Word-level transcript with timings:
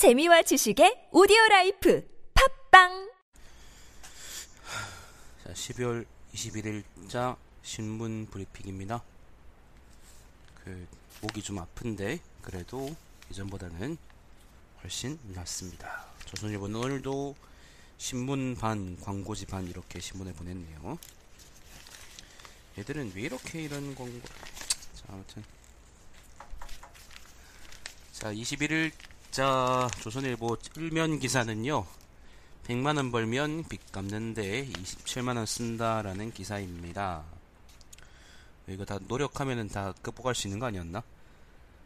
재미와 0.00 0.40
지식의 0.40 1.08
오디오 1.12 1.36
라이프 1.50 2.02
팝빵 2.32 3.12
자, 5.44 5.52
12월 5.52 6.06
21일자 6.32 7.36
신문 7.62 8.26
브리핑입니다. 8.30 9.02
그 10.64 10.88
목이 11.20 11.42
좀 11.42 11.58
아픈데 11.58 12.18
그래도 12.40 12.96
이전보다는 13.30 13.98
훨씬 14.82 15.18
낫습니다. 15.34 16.06
조선일보는 16.24 16.76
오늘도 16.76 17.36
신문 17.98 18.56
반, 18.56 18.98
광고지 19.02 19.44
반 19.44 19.68
이렇게 19.68 20.00
신문을 20.00 20.32
보냈네요. 20.32 20.98
얘들은 22.78 23.12
왜 23.14 23.20
이렇게 23.20 23.64
이런 23.64 23.94
광고? 23.94 24.18
자, 24.94 25.04
아무튼 25.10 25.44
자, 28.12 28.32
21일 28.32 28.92
자 29.30 29.88
조선일보 30.00 30.56
일면 30.76 31.20
기사는요. 31.20 31.86
100만 32.64 32.96
원 32.96 33.12
벌면 33.12 33.62
빚 33.68 33.92
갚는데 33.92 34.66
27만 34.66 35.36
원 35.36 35.46
쓴다라는 35.46 36.32
기사입니다. 36.32 37.22
이거 38.66 38.84
다 38.84 38.98
노력하면은 39.06 39.68
다 39.68 39.94
극복할 40.02 40.34
수 40.34 40.48
있는 40.48 40.58
거 40.58 40.66
아니었나? 40.66 41.04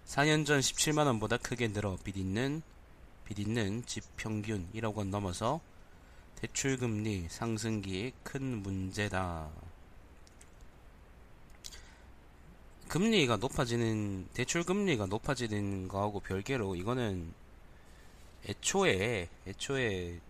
4년 0.07 0.47
전 0.47 0.61
17만 0.61 1.05
원보다 1.05 1.37
크게 1.37 1.69
늘어 1.69 1.99
빚 2.03 2.17
있는, 2.17 2.63
빚 3.27 3.39
있는 3.39 3.85
집 3.85 4.05
평균 4.17 4.67
1억 4.75 4.95
원 4.95 5.11
넘어서 5.11 5.61
대출 6.37 6.79
금리 6.79 7.27
상승기에 7.29 8.13
큰 8.23 8.63
문제다. 8.63 9.51
금리가 12.89 13.37
높아지는, 13.37 14.29
대출 14.35 14.65
금리가 14.65 15.07
높아지는 15.07 15.89
거하고 15.89 16.21
별개로 16.21 16.77
이거는 16.77 17.33
애초에, 18.49 19.29
애초에 19.47 20.21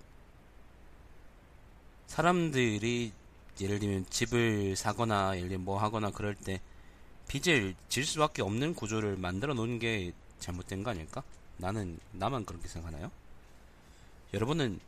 사람들이 2.06 3.12
예를 3.60 3.78
들면 3.78 4.06
집을 4.10 4.76
사거나 4.76 5.36
예를 5.36 5.48
들면 5.48 5.64
뭐 5.64 5.78
하거나 5.78 6.10
그럴 6.10 6.34
때 6.34 6.60
빚을 7.28 7.74
질 7.88 8.04
수밖에 8.04 8.42
없는 8.42 8.74
구조를 8.74 9.16
만들어 9.16 9.54
놓은 9.54 9.78
게 9.78 10.12
잘못된 10.38 10.82
거 10.82 10.90
아닐까? 10.90 11.22
나는 11.56 11.98
나만 12.12 12.44
그렇게 12.44 12.68
생각하나요? 12.68 13.10
여러분은 14.32 14.80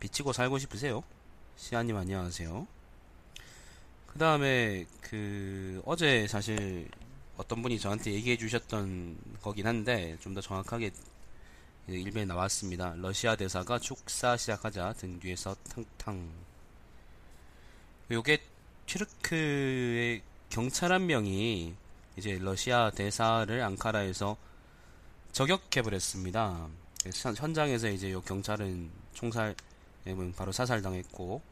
빚지고 0.00 0.32
살고 0.32 0.58
싶으세요? 0.58 1.02
시아님 1.56 1.96
안녕하세요. 1.96 2.66
그 4.14 4.18
다음에 4.20 4.86
그 5.00 5.82
어제 5.84 6.26
사실 6.28 6.88
어떤 7.36 7.62
분이 7.62 7.80
저한테 7.80 8.12
얘기해 8.12 8.36
주셨던 8.36 9.18
거긴 9.42 9.66
한데 9.66 10.16
좀 10.20 10.34
더 10.34 10.40
정확하게 10.40 10.92
일면에 11.88 12.24
나왔습니다. 12.26 12.94
러시아 12.96 13.34
대사가 13.36 13.78
축사 13.78 14.36
시작하자 14.36 14.92
등 14.94 15.18
뒤에서 15.20 15.56
탕탕. 15.68 16.30
요게 18.12 18.38
튀르크의 18.86 20.22
경찰 20.48 20.92
한 20.92 21.06
명이 21.06 21.74
이제 22.16 22.38
러시아 22.40 22.90
대사를 22.90 23.60
앙카라에서 23.62 24.36
저격해버렸습니다. 25.32 26.68
현장에서 27.36 27.88
이제 27.88 28.12
요 28.12 28.20
경찰은 28.22 28.90
총살, 29.12 29.56
바로 30.36 30.52
사살당했고, 30.52 31.42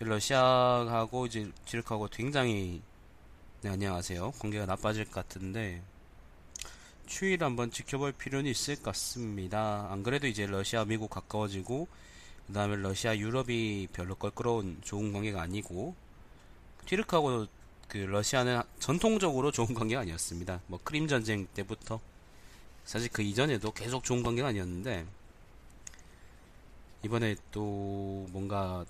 러시아하고 0.00 1.26
이제 1.26 1.50
튀르크하고 1.66 2.08
굉장히, 2.10 2.80
네, 3.60 3.68
안녕하세요. 3.68 4.32
관계가 4.38 4.66
나빠질 4.66 5.04
것 5.04 5.12
같은데, 5.14 5.82
추이를 7.06 7.44
한번 7.44 7.70
지켜볼 7.70 8.12
필요는 8.12 8.50
있을 8.50 8.76
것 8.76 8.84
같습니다. 8.84 9.88
안 9.90 10.02
그래도 10.02 10.26
이제 10.26 10.46
러시아, 10.46 10.84
미국 10.86 11.10
가까워지고, 11.10 11.86
그 12.46 12.52
다음에 12.52 12.76
러시아, 12.76 13.16
유럽이 13.16 13.88
별로 13.92 14.14
껄끄러운 14.14 14.78
좋은 14.82 15.12
관계가 15.12 15.42
아니고, 15.42 15.94
튀르크하고 16.86 17.46
그 17.88 17.98
러시아는 17.98 18.62
전통적으로 18.78 19.50
좋은 19.52 19.74
관계가 19.74 20.00
아니었습니다. 20.00 20.60
뭐 20.68 20.78
크림 20.82 21.08
전쟁 21.08 21.46
때부터 21.48 22.00
사실 22.84 23.10
그 23.12 23.22
이전에도 23.22 23.72
계속 23.72 24.04
좋은 24.04 24.22
관계가 24.22 24.48
아니었는데 24.48 25.04
이번에 27.04 27.36
또 27.50 28.28
뭔가 28.30 28.84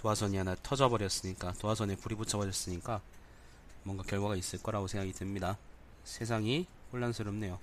도화선이 0.00 0.38
하나 0.38 0.56
터져버렸으니까 0.62 1.52
도화선에 1.60 1.96
불이 1.96 2.14
붙여버렸으니까 2.14 3.02
뭔가 3.82 4.02
결과가 4.02 4.34
있을 4.34 4.62
거라고 4.62 4.86
생각이 4.86 5.12
듭니다. 5.12 5.58
세상이 6.04 6.66
혼란스럽네요. 6.90 7.58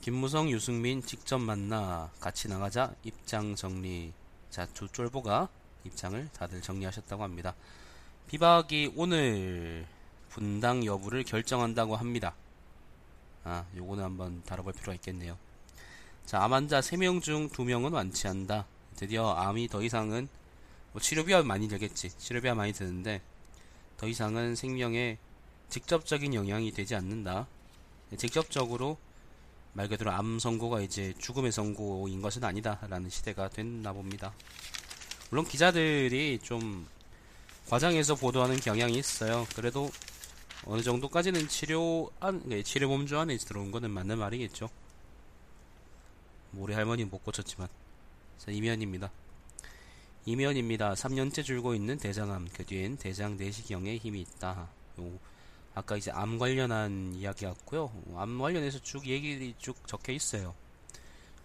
김무성, 0.00 0.48
유승민 0.50 1.02
직접 1.02 1.38
만나 1.38 2.12
같이 2.20 2.48
나가자 2.48 2.94
입장 3.02 3.56
정리. 3.56 4.12
자, 4.50 4.68
조 4.72 4.86
쫄보가 4.86 5.48
입장을 5.82 6.28
다들 6.32 6.62
정리하셨다고 6.62 7.24
합니다. 7.24 7.56
비박이 8.28 8.92
오늘 8.94 9.84
분당 10.28 10.84
여부를 10.86 11.24
결정한다고 11.24 11.96
합니다. 11.96 12.34
아, 13.42 13.64
요거는 13.76 14.04
한번 14.04 14.44
다뤄볼 14.44 14.74
필요가 14.74 14.94
있겠네요. 14.94 15.36
자, 16.24 16.40
암 16.40 16.52
환자 16.52 16.78
3명 16.78 17.20
중 17.20 17.48
2명은 17.48 17.92
완치한다. 17.92 18.64
드디어 19.00 19.30
암이 19.30 19.68
더 19.68 19.82
이상은 19.82 20.28
뭐 20.92 21.00
치료비가 21.00 21.42
많이 21.42 21.68
들겠지. 21.68 22.10
치료비가 22.10 22.54
많이 22.54 22.74
드는데 22.74 23.22
더 23.96 24.06
이상은 24.06 24.54
생명에 24.54 25.16
직접적인 25.70 26.34
영향이 26.34 26.70
되지 26.72 26.94
않는다. 26.96 27.46
직접적으로 28.18 28.98
말 29.72 29.88
그대로 29.88 30.10
암 30.10 30.38
선고가 30.38 30.82
이제 30.82 31.14
죽음의 31.18 31.50
선고인 31.50 32.20
것은 32.20 32.44
아니다라는 32.44 33.08
시대가 33.08 33.48
됐나 33.48 33.94
봅니다. 33.94 34.34
물론 35.30 35.46
기자들이 35.46 36.38
좀 36.42 36.86
과장해서 37.70 38.16
보도하는 38.16 38.56
경향이 38.56 38.98
있어요. 38.98 39.46
그래도 39.56 39.90
어느 40.66 40.82
정도까지는 40.82 41.48
치료 41.48 42.10
안, 42.20 42.42
치료 42.64 42.90
범주 42.90 43.18
안에 43.18 43.38
들어온 43.38 43.70
거는 43.70 43.92
맞는 43.92 44.18
말이겠죠. 44.18 44.68
뭐 46.50 46.64
우리 46.64 46.74
할머니 46.74 47.06
못 47.06 47.24
고쳤지만. 47.24 47.66
자, 48.40 48.50
이면입니다. 48.50 49.10
이면입니다. 50.24 50.94
3년째 50.94 51.44
줄고 51.44 51.74
있는 51.74 51.98
대장암. 51.98 52.48
그 52.54 52.64
뒤엔 52.64 52.96
대장 52.96 53.36
내시경에 53.36 53.98
힘이 53.98 54.22
있다. 54.22 54.66
요, 54.98 55.18
아까 55.74 55.94
이제 55.98 56.10
암 56.10 56.38
관련한 56.38 57.12
이야기였고요. 57.14 57.92
암 58.16 58.38
관련해서 58.38 58.78
쭉 58.78 59.06
얘기들이 59.06 59.54
쭉 59.58 59.76
적혀 59.86 60.12
있어요. 60.12 60.54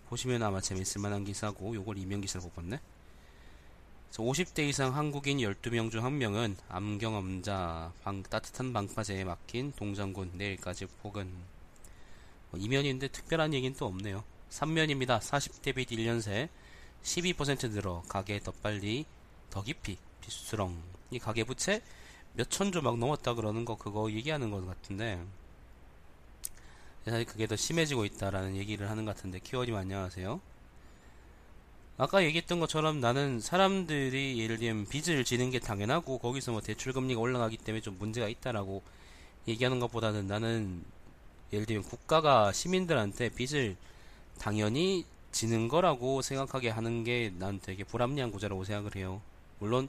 보시면 0.08 0.42
아마 0.42 0.62
재밌을 0.62 1.02
만한 1.02 1.26
기사고, 1.26 1.76
요걸 1.76 1.98
이면 1.98 2.22
기사로 2.22 2.46
뽑았네. 2.52 2.80
50대 4.12 4.60
이상 4.70 4.96
한국인 4.96 5.40
12명 5.40 5.92
중 5.92 6.02
1명은 6.02 6.56
암 6.70 6.98
경험자, 6.98 7.92
방, 8.04 8.24
따뜻한 8.24 8.72
방파제에 8.72 9.26
막힌 9.26 9.74
동장군 9.74 10.32
내일까지 10.36 10.86
폭은 11.02 11.30
뭐 12.52 12.60
이면인데 12.62 13.10
특별한 13.10 13.54
얘기는 13.54 13.76
또 13.76 13.86
없네요. 13.88 14.24
3면입니다. 14.50 15.20
40대 15.20 15.76
빛 15.76 15.90
1년새 15.90 16.48
12% 17.04 17.72
늘어 17.72 18.04
가계 18.08 18.40
더 18.40 18.52
빨리 18.52 19.06
더 19.50 19.64
깊이 19.64 19.98
비수스렁 20.22 20.76
이 21.12 21.20
가계 21.20 21.44
부채 21.44 21.82
몇 22.34 22.50
천조 22.50 22.82
막 22.82 22.98
넘었다 22.98 23.34
그러는 23.34 23.64
거 23.64 23.78
그거 23.78 24.12
얘기하는 24.12 24.52
것 24.52 24.66
같은데 24.66 25.24
사실 27.06 27.26
그게 27.26 27.46
더 27.46 27.56
심해지고 27.56 28.04
있다라는 28.06 28.56
얘기를 28.56 28.90
하는 28.90 29.06
것 29.06 29.16
같은데 29.16 29.40
키워님 29.40 29.76
안녕하세요. 29.76 30.42
아까 31.98 32.24
얘기했던 32.24 32.60
것처럼 32.60 33.00
나는 33.00 33.40
사람들이 33.40 34.40
예를 34.40 34.58
들면 34.58 34.88
빚을 34.88 35.24
지는 35.24 35.50
게 35.50 35.60
당연하고 35.60 36.18
거기서 36.18 36.52
뭐 36.52 36.62
대출 36.62 36.92
금리가 36.92 37.22
올라가기 37.22 37.58
때문에 37.58 37.82
좀 37.82 37.98
문제가 38.00 38.28
있다라고 38.28 38.82
얘기하는 39.48 39.80
것보다는 39.80 40.28
나는 40.28 40.84
예를 41.54 41.66
들면 41.66 41.84
국가가 41.84 42.52
시민들한테 42.52 43.30
빚을 43.30 43.78
당연히 44.40 45.06
지는 45.36 45.68
거라고 45.68 46.22
생각하게 46.22 46.70
하는 46.70 47.04
게 47.04 47.32
난 47.38 47.60
되게 47.60 47.84
불합리한 47.84 48.32
구조라고 48.32 48.64
생각을 48.64 48.96
해요. 48.96 49.22
물론 49.60 49.88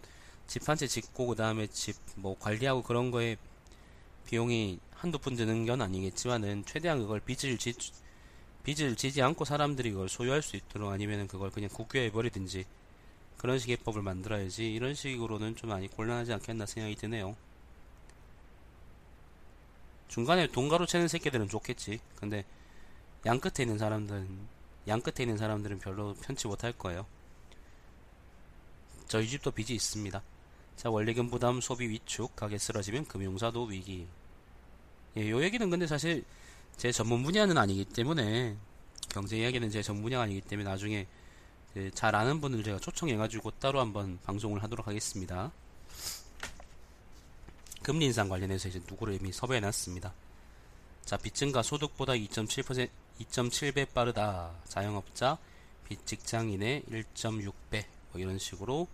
집 0.48 0.68
한 0.68 0.76
채 0.76 0.86
짓고 0.88 1.26
그 1.28 1.34
다음에 1.36 1.66
집 1.68 1.96
뭐 2.16 2.36
관리하고 2.38 2.82
그런 2.82 3.10
거에 3.10 3.36
비용이 4.26 4.80
한두 4.92 5.18
푼 5.18 5.36
드는 5.36 5.66
건 5.66 5.82
아니겠지만은 5.82 6.64
최대한 6.66 6.98
그걸 6.98 7.20
빚을 7.20 7.58
지 7.58 7.74
빚을 8.64 8.96
지지 8.96 9.22
않고 9.22 9.44
사람들이 9.44 9.92
그걸 9.92 10.08
소유할 10.08 10.42
수 10.42 10.56
있도록 10.56 10.90
아니면 10.90 11.28
그걸 11.28 11.50
그냥 11.50 11.70
국유해 11.72 12.10
버리든지 12.10 12.64
그런 13.38 13.58
식의 13.60 13.76
법을 13.78 14.02
만들어야지 14.02 14.72
이런 14.74 14.94
식으로는 14.94 15.54
좀 15.56 15.70
많이 15.70 15.86
곤란하지 15.88 16.32
않겠나 16.32 16.66
생각이 16.66 16.96
드네요. 16.96 17.36
중간에 20.08 20.46
돈가루 20.48 20.86
채는 20.86 21.08
새끼들은 21.08 21.48
좋겠지. 21.48 22.00
근데 22.16 22.44
양 23.26 23.38
끝에 23.40 23.62
있는 23.62 23.78
사람들은 23.78 24.55
양 24.88 25.00
끝에 25.00 25.24
있는 25.24 25.36
사람들은 25.36 25.78
별로 25.78 26.14
편치 26.14 26.46
못할 26.46 26.72
거예요. 26.72 27.06
저희 29.08 29.28
집도 29.28 29.50
빚이 29.50 29.74
있습니다. 29.74 30.22
자 30.76 30.90
원리금 30.90 31.30
부담 31.30 31.60
소비 31.60 31.88
위축 31.88 32.36
가게 32.36 32.58
쓰러지면 32.58 33.06
금융사도 33.06 33.64
위기 33.64 34.06
예, 35.16 35.30
요 35.30 35.42
얘기는 35.42 35.68
근데 35.70 35.86
사실 35.86 36.24
제 36.76 36.92
전문 36.92 37.22
분야는 37.22 37.56
아니기 37.56 37.86
때문에 37.86 38.56
경제 39.08 39.38
이야기는 39.38 39.70
제 39.70 39.82
전문 39.82 40.02
분야가 40.02 40.24
아니기 40.24 40.42
때문에 40.42 40.68
나중에 40.68 41.06
그잘 41.72 42.14
아는 42.14 42.40
분을 42.40 42.62
제가 42.62 42.78
초청해가지고 42.78 43.52
따로 43.52 43.80
한번 43.80 44.18
방송을 44.24 44.62
하도록 44.62 44.86
하겠습니다. 44.86 45.52
금리 47.82 48.06
인상 48.06 48.28
관련해서 48.28 48.68
이제 48.68 48.80
누구를 48.88 49.14
이미 49.14 49.32
섭외해놨습니다. 49.32 50.12
자, 51.04 51.16
빚 51.16 51.34
증가 51.34 51.62
소득보다 51.62 52.14
2.7% 52.14 52.88
2.7배 53.20 53.92
빠르다. 53.92 54.52
자영업자 54.66 55.38
빚 55.88 56.04
직장인의 56.06 56.84
1.6배 56.90 57.84
뭐 58.12 58.20
이런 58.20 58.38
식으로 58.38 58.88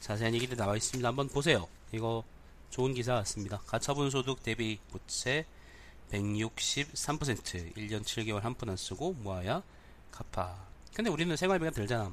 자세한 0.00 0.34
얘기들 0.34 0.56
나와 0.56 0.76
있습니다. 0.76 1.06
한번 1.06 1.28
보세요. 1.28 1.68
이거 1.92 2.24
좋은 2.70 2.94
기사 2.94 3.14
같습니다. 3.14 3.58
가처분 3.66 4.10
소득 4.10 4.42
대비 4.42 4.78
부채 4.90 5.46
163% 6.12 7.74
1년 7.76 8.02
7개월 8.02 8.40
한 8.40 8.54
푼 8.54 8.68
안 8.70 8.76
쓰고 8.76 9.14
모아야 9.14 9.62
갚아. 10.10 10.66
근데 10.94 11.10
우리는 11.10 11.34
생활비가 11.36 11.70
들잖아. 11.70 12.10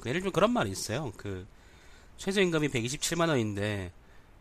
그 0.00 0.08
예를 0.08 0.20
들면 0.20 0.32
그런 0.32 0.50
말이 0.52 0.70
있어요. 0.70 1.12
그 1.16 1.46
최저임금이 2.16 2.68
127만 2.68 3.28
원인데 3.28 3.92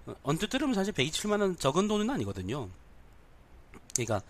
어, 0.05 0.15
언뜻 0.23 0.49
들으면 0.49 0.73
사실 0.73 0.93
127만 0.93 1.41
원 1.41 1.57
적은 1.57 1.87
돈은 1.87 2.09
아니거든요. 2.09 2.69
그러니까 3.93 4.21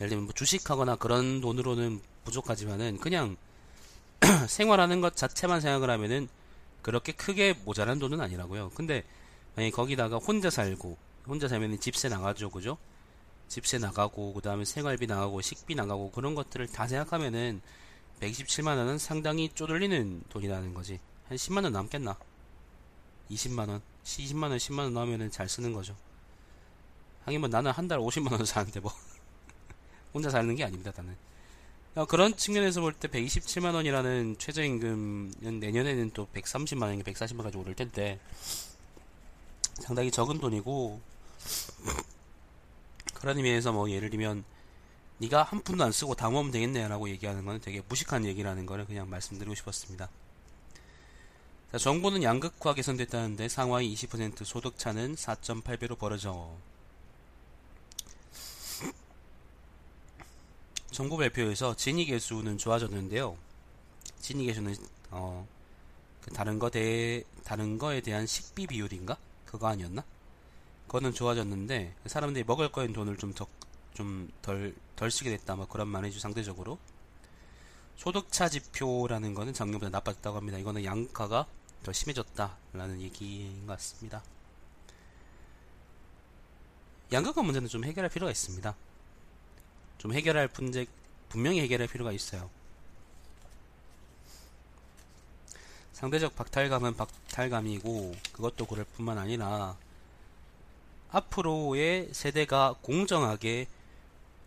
예를 0.00 0.08
들면 0.10 0.24
뭐 0.26 0.34
주식하거나 0.34 0.96
그런 0.96 1.40
돈으로는 1.40 2.00
부족하지만은 2.24 2.98
그냥 2.98 3.36
생활하는 4.48 5.00
것 5.00 5.16
자체만 5.16 5.60
생각을 5.60 5.90
하면은 5.90 6.28
그렇게 6.82 7.12
크게 7.12 7.54
모자란 7.64 7.98
돈은 7.98 8.20
아니라고요. 8.20 8.70
근데 8.74 9.04
만약에 9.56 9.70
거기다가 9.70 10.18
혼자 10.18 10.50
살고 10.50 10.96
혼자 11.26 11.48
살면은 11.48 11.80
집세 11.80 12.08
나가죠, 12.08 12.50
그죠? 12.50 12.78
집세 13.48 13.78
나가고 13.78 14.34
그 14.34 14.40
다음에 14.40 14.64
생활비 14.64 15.06
나가고 15.06 15.40
식비 15.40 15.74
나가고 15.74 16.10
그런 16.10 16.34
것들을 16.34 16.66
다 16.68 16.86
생각하면은 16.86 17.60
127만 18.20 18.76
원은 18.76 18.98
상당히 18.98 19.48
쪼들리는 19.54 20.22
돈이라는 20.28 20.74
거지. 20.74 21.00
한 21.28 21.36
10만 21.36 21.64
원 21.64 21.72
남겠나? 21.72 22.16
20만 23.30 23.68
원, 23.68 23.82
20만 24.04 24.42
원, 24.44 24.56
10만 24.58 24.78
원 24.80 24.94
나오면은 24.94 25.30
잘 25.30 25.48
쓰는 25.48 25.72
거죠. 25.72 25.96
하긴 27.24 27.40
뭐 27.40 27.48
나는 27.48 27.72
한 27.72 27.88
달 27.88 27.98
50만 27.98 28.32
원 28.32 28.44
사는데 28.44 28.80
뭐 28.80 28.92
혼자 30.16 30.30
사는 30.30 30.54
게 30.54 30.64
아닙니다, 30.64 30.92
나는. 30.96 31.14
어, 31.94 32.06
그런 32.06 32.36
측면에서 32.36 32.80
볼 32.80 32.94
때 32.94 33.08
127만 33.08 33.74
원이라는 33.74 34.36
최저임금은 34.38 35.60
내년에는 35.60 36.10
또 36.12 36.26
130만 36.34 36.82
원인가 36.82 37.10
140만 37.10 37.38
원까지 37.38 37.58
오를 37.58 37.74
텐데 37.74 38.18
상당히 39.74 40.10
적은 40.10 40.38
돈이고 40.38 41.00
그런 43.14 43.36
의미에서 43.36 43.72
뭐 43.72 43.90
예를 43.90 44.10
들면 44.10 44.44
네가 45.18 45.42
한 45.42 45.62
푼도 45.62 45.84
안 45.84 45.92
쓰고 45.92 46.14
다 46.14 46.28
모으면 46.28 46.50
되겠네라고 46.52 47.08
얘기하는 47.10 47.44
건 47.44 47.60
되게 47.60 47.82
무식한 47.88 48.24
얘기라는 48.26 48.66
거를 48.66 48.84
그냥 48.84 49.08
말씀드리고 49.08 49.54
싶었습니다. 49.54 50.10
자, 51.72 51.78
정부는 51.78 52.22
양극화 52.22 52.74
개선됐다는데 52.74 53.48
상하이 53.48 53.92
20% 53.94 54.44
소득차는 54.44 55.14
4.8배로 55.14 55.98
벌어져. 55.98 56.56
정부 60.96 61.18
발표에서 61.18 61.76
진위 61.76 62.06
개수는 62.06 62.56
좋아졌는데요. 62.56 63.36
진위 64.18 64.46
개수는 64.46 64.74
어, 65.10 65.46
그 66.22 66.30
다른 66.30 66.58
거 66.58 66.70
대, 66.70 67.22
다른 67.44 67.76
거에 67.76 68.00
대한 68.00 68.26
식비 68.26 68.66
비율인가? 68.66 69.18
그거 69.44 69.66
아니었나? 69.66 70.02
그거는 70.86 71.12
좋아졌는데 71.12 71.94
그 72.02 72.08
사람들이 72.08 72.44
먹을 72.46 72.72
거인 72.72 72.94
돈을 72.94 73.18
좀 73.18 73.34
더, 73.34 73.46
좀 73.92 74.30
덜, 74.40 74.74
덜 74.96 75.10
쓰게 75.10 75.28
됐다. 75.36 75.54
뭐 75.56 75.68
그런 75.68 75.86
말이죠, 75.88 76.18
상대적으로. 76.18 76.78
소득차 77.96 78.48
지표라는 78.48 79.34
거는 79.34 79.52
작년보다 79.52 79.90
나빠졌다고 79.90 80.38
합니다. 80.38 80.56
이거는 80.56 80.82
양가가 80.82 81.46
더 81.82 81.92
심해졌다라는 81.92 83.02
얘기인 83.02 83.66
것 83.66 83.74
같습니다. 83.74 84.22
양극화 87.12 87.42
문제는 87.42 87.68
좀 87.68 87.84
해결할 87.84 88.08
필요가 88.08 88.30
있습니다. 88.30 88.74
좀 89.98 90.12
해결할 90.12 90.48
문제, 90.56 90.86
분명히 91.28 91.60
해결할 91.60 91.88
필요가 91.88 92.12
있어요. 92.12 92.50
상대적 95.92 96.36
박탈감은 96.36 96.96
박탈감이고 96.96 98.14
그것도 98.32 98.66
그럴 98.66 98.84
뿐만 98.84 99.16
아니라 99.16 99.76
앞으로의 101.10 102.10
세대가 102.12 102.74
공정하게 102.82 103.66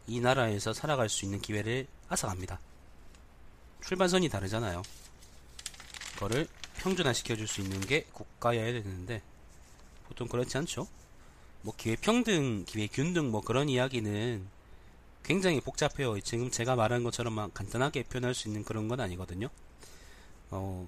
이 0.08 0.20
나라에서 0.20 0.74
살아갈 0.74 1.10
수 1.10 1.26
있는 1.26 1.42
기회를 1.42 1.88
앗아갑니다. 2.08 2.60
출발선이 3.84 4.30
다르잖아요. 4.30 4.84
그거를 6.14 6.48
평준화 6.78 7.14
시켜줄 7.14 7.48
수 7.48 7.62
있는 7.62 7.80
게 7.82 8.06
국가여야 8.14 8.72
되는데 8.72 9.22
보통 10.08 10.28
그렇지 10.28 10.58
않죠. 10.58 10.88
뭐 11.62 11.74
기회 11.76 11.96
평등, 11.96 12.66
기회 12.66 12.88
균등 12.88 13.32
뭐 13.32 13.42
그런 13.42 13.70
이야기는 13.70 14.59
굉장히 15.24 15.62
복잡해요. 15.62 16.20
지금 16.22 16.50
제가 16.50 16.76
말한 16.76 17.04
것처럼 17.04 17.52
간단하게 17.54 18.04
표현할 18.04 18.34
수 18.34 18.48
있는 18.48 18.64
그런 18.64 18.88
건 18.88 19.00
아니거든요. 19.00 19.50
어, 20.52 20.88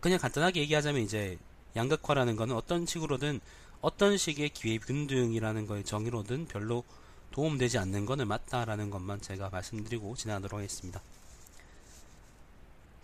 그냥 0.00 0.18
간단하게 0.18 0.60
얘기하자면 0.60 1.02
이제 1.02 1.38
양극화라는 1.76 2.36
거는 2.36 2.54
어떤 2.54 2.86
식으로든 2.86 3.40
어떤 3.80 4.16
식의 4.16 4.50
기회 4.50 4.78
균등이라는 4.78 5.66
거의 5.66 5.84
정의로든 5.84 6.46
별로 6.46 6.84
도움되지 7.32 7.78
않는 7.78 8.06
거는 8.06 8.28
맞다라는 8.28 8.90
것만 8.90 9.20
제가 9.20 9.50
말씀드리고 9.50 10.14
지나가도록 10.16 10.58
하겠습니다. 10.58 11.02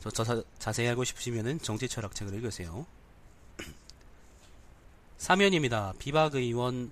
저, 0.00 0.08
저 0.08 0.44
자세히 0.58 0.88
알고 0.88 1.05
싶으시면 1.05 1.61
정치 1.61 1.88
철학 1.88 2.14
책을 2.14 2.32
읽으세요. 2.34 2.87
사면입니다. 5.19 5.93
비박 5.99 6.37
의원 6.37 6.90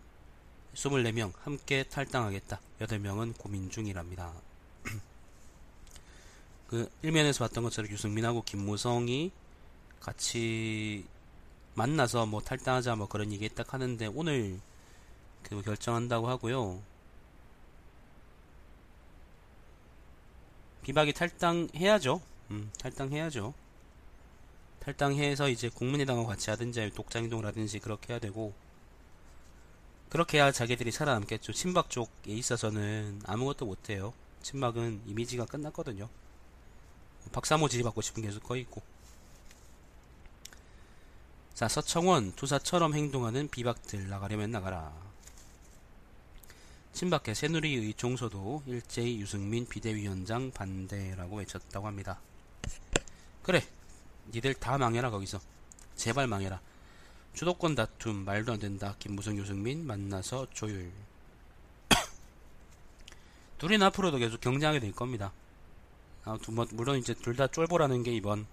24명 0.75 1.33
함께 1.41 1.83
탈당하겠다. 1.85 2.61
8명은 2.81 3.37
고민 3.39 3.71
중이랍니다. 3.71 4.33
그 6.69 6.91
일면에서 7.03 7.45
봤던 7.45 7.65
것처럼 7.65 7.91
유승민하고 7.91 8.43
김무성이 8.43 9.33
같이 10.01 11.05
만나서 11.75 12.27
뭐 12.27 12.41
탈당하자 12.41 12.97
뭐 12.97 13.09
그런 13.09 13.33
얘기 13.33 13.49
딱 13.49 13.73
하는데 13.73 14.07
오늘 14.07 14.61
그 15.43 15.63
결정한다고 15.63 16.29
하고요. 16.29 16.83
비박이 20.83 21.13
탈당해야죠. 21.13 22.21
음, 22.51 22.71
탈당해야죠. 22.79 23.55
탈당해서 24.81 25.49
이제 25.51 25.69
국민의당과 25.69 26.27
같이 26.27 26.51
하든지 26.51 26.93
독자행동을 26.95 27.45
하든지 27.47 27.79
그렇게 27.79 28.15
해야 28.15 28.21
되고 28.21 28.55
그렇게 30.11 30.39
해야 30.39 30.51
자기들이 30.51 30.91
살아남겠죠. 30.91 31.53
친박 31.53 31.91
쪽에 31.91 32.33
있어서는 32.33 33.21
아무것도 33.27 33.67
못해요. 33.67 34.15
친박은 34.43 35.03
이미지가 35.07 35.47
끝났거든요. 35.47 36.09
박사모 37.33 37.69
지지받고 37.69 38.01
싶은 38.01 38.23
게 38.23 38.29
계속 38.29 38.43
거 38.45 38.57
있고. 38.57 38.83
자, 41.55 41.69
서청원, 41.69 42.33
투사처럼 42.33 42.95
행동하는 42.95 43.49
비박들 43.49 44.09
나가려면 44.09 44.51
나가라. 44.51 44.93
친박계 46.93 47.35
새누리의 47.35 47.95
종소도 47.95 48.63
일제히 48.67 49.21
유승민 49.21 49.67
비대위원장 49.67 50.53
반대라고 50.53 51.37
외쳤다고 51.37 51.87
합니다. 51.87 52.21
그래, 53.43 53.67
니들 54.33 54.55
다 54.55 54.79
망해라 54.79 55.11
거기서. 55.11 55.41
제발 55.97 56.27
망해라. 56.27 56.61
주도권 57.39 57.77
다툼 57.77 58.25
말도 58.25 58.55
안 58.55 58.59
된다. 58.59 58.97
김무성 58.99 59.39
유승민 59.39 59.87
만나서 59.87 60.49
조율. 60.55 60.91
둘이는 63.59 63.87
앞으로도 63.87 64.19
계속 64.19 64.41
경쟁하게 64.41 64.81
될 64.81 64.91
겁니다. 64.91 65.33
아, 66.25 66.37
뭐, 66.51 66.67
물론 66.73 66.99
이제 66.99 67.15
둘 67.15 67.37
다 67.37 67.47
쫄보라는 67.47 68.03
게 68.03 68.11
이번 68.11 68.45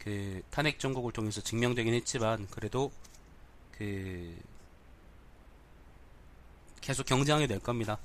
그 0.00 0.42
탄핵 0.50 0.80
정국을 0.80 1.12
통해서 1.12 1.40
증명되긴 1.40 1.94
했지만 1.94 2.48
그래도 2.50 2.90
그 3.70 4.36
계속 6.80 7.06
경쟁하게 7.06 7.46
될 7.46 7.60
겁니다. 7.60 7.98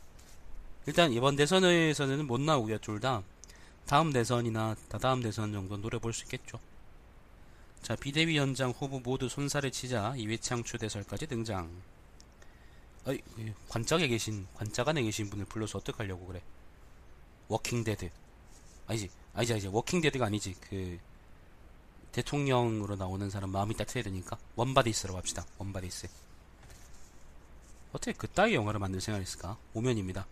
일단 0.86 1.12
이번 1.12 1.36
대선에서는 1.36 2.27
못 2.27 2.39
나오고요, 2.39 2.77
둘 2.77 3.00
다. 3.00 3.24
다음 3.88 4.13
대선이나 4.13 4.75
다다음 4.89 5.24
대선 5.24 5.51
정도 5.51 5.75
노려볼 5.77 6.13
수 6.13 6.25
있겠죠. 6.25 6.60
자, 7.84 7.98
비대위원장 7.98 8.72
후보 8.72 9.02
모두 9.02 9.28
손사래를 9.28 9.70
치자 9.72 10.16
이회창 10.16 10.63
추대설까지 10.63 11.28
등장. 11.28 11.70
어이, 13.06 13.20
관짝에 13.68 14.08
계신, 14.08 14.48
관짝 14.54 14.88
안에 14.88 15.04
계신 15.04 15.30
분을 15.30 15.44
불러서 15.44 15.80
어떡하려고 15.80 16.25
그래. 16.28 16.42
워킹데드. 17.50 18.10
아니지, 18.88 19.10
아니지, 19.34 19.52
아니지. 19.52 19.68
워킹데드가 19.68 20.28
아니지. 20.28 20.56
그, 20.62 20.98
대통령으로 22.13 22.96
나오는 22.96 23.30
사람 23.30 23.50
마음이 23.50 23.75
따뜻해야 23.75 24.04
되니까. 24.06 24.38
웜바디스라고 24.56 25.18
합시다. 25.18 25.46
웜바디스. 25.58 26.08
어떻게 27.92 28.13
그따위 28.13 28.56
영화를 28.56 28.80
만들 28.80 29.02
생각이 29.02 29.24
있을까? 29.24 29.58
5면입니다. 29.74 30.25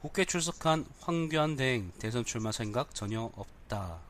국회 0.00 0.24
출석한 0.24 0.86
황교안 1.00 1.56
대행 1.56 1.92
대선 1.98 2.24
출마 2.24 2.50
생각 2.50 2.94
전혀 2.94 3.30
없다. 3.36 4.07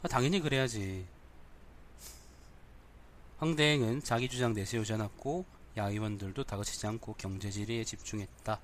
아, 0.00 0.06
당연히 0.06 0.38
그래야지. 0.40 1.04
황 3.38 3.56
대행은 3.56 4.02
자기 4.04 4.28
주장 4.28 4.52
내세우지 4.52 4.92
않았고 4.92 5.44
야의원들도 5.76 6.44
다그치지 6.44 6.86
않고 6.86 7.14
경제 7.14 7.50
질의에 7.50 7.82
집중했다. 7.82 8.60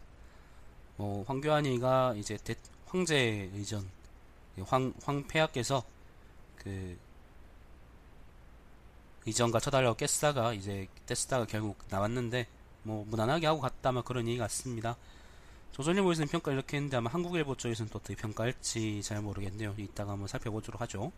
뭐 0.97 1.25
황교안이가 1.25 2.15
이제 2.17 2.37
대, 2.37 2.55
황제 2.87 3.51
의전 3.53 3.89
황 4.65 4.95
황폐하께서 5.03 5.83
그 6.57 6.97
의전과 9.27 9.59
쳐달라고 9.59 9.97
깼다가 9.97 10.53
이제 10.55 10.87
뗐다가 11.07 11.49
결국 11.49 11.79
나왔는데 11.89 12.47
뭐 12.85 13.05
무난하게 13.09 13.47
하고 13.49 13.61
갔다 13.61 13.91
막 13.91 14.05
그런 14.05 14.29
얘기 14.29 14.39
같습니다. 14.39 14.97
조선일보 15.75 16.13
에서는 16.13 16.29
평가 16.29 16.53
이렇게 16.53 16.77
했는데 16.77 16.97
아마 16.97 17.11
한국일보 17.11 17.57
쪽에서는 17.57 17.91
또 17.91 17.99
어떻게 17.99 18.15
평가할지 18.15 19.03
잘 19.03 19.21
모르겠네요. 19.21 19.75
이따가 19.77 20.13
한번 20.13 20.29
살펴보도록 20.29 20.81
하죠. 20.83 21.11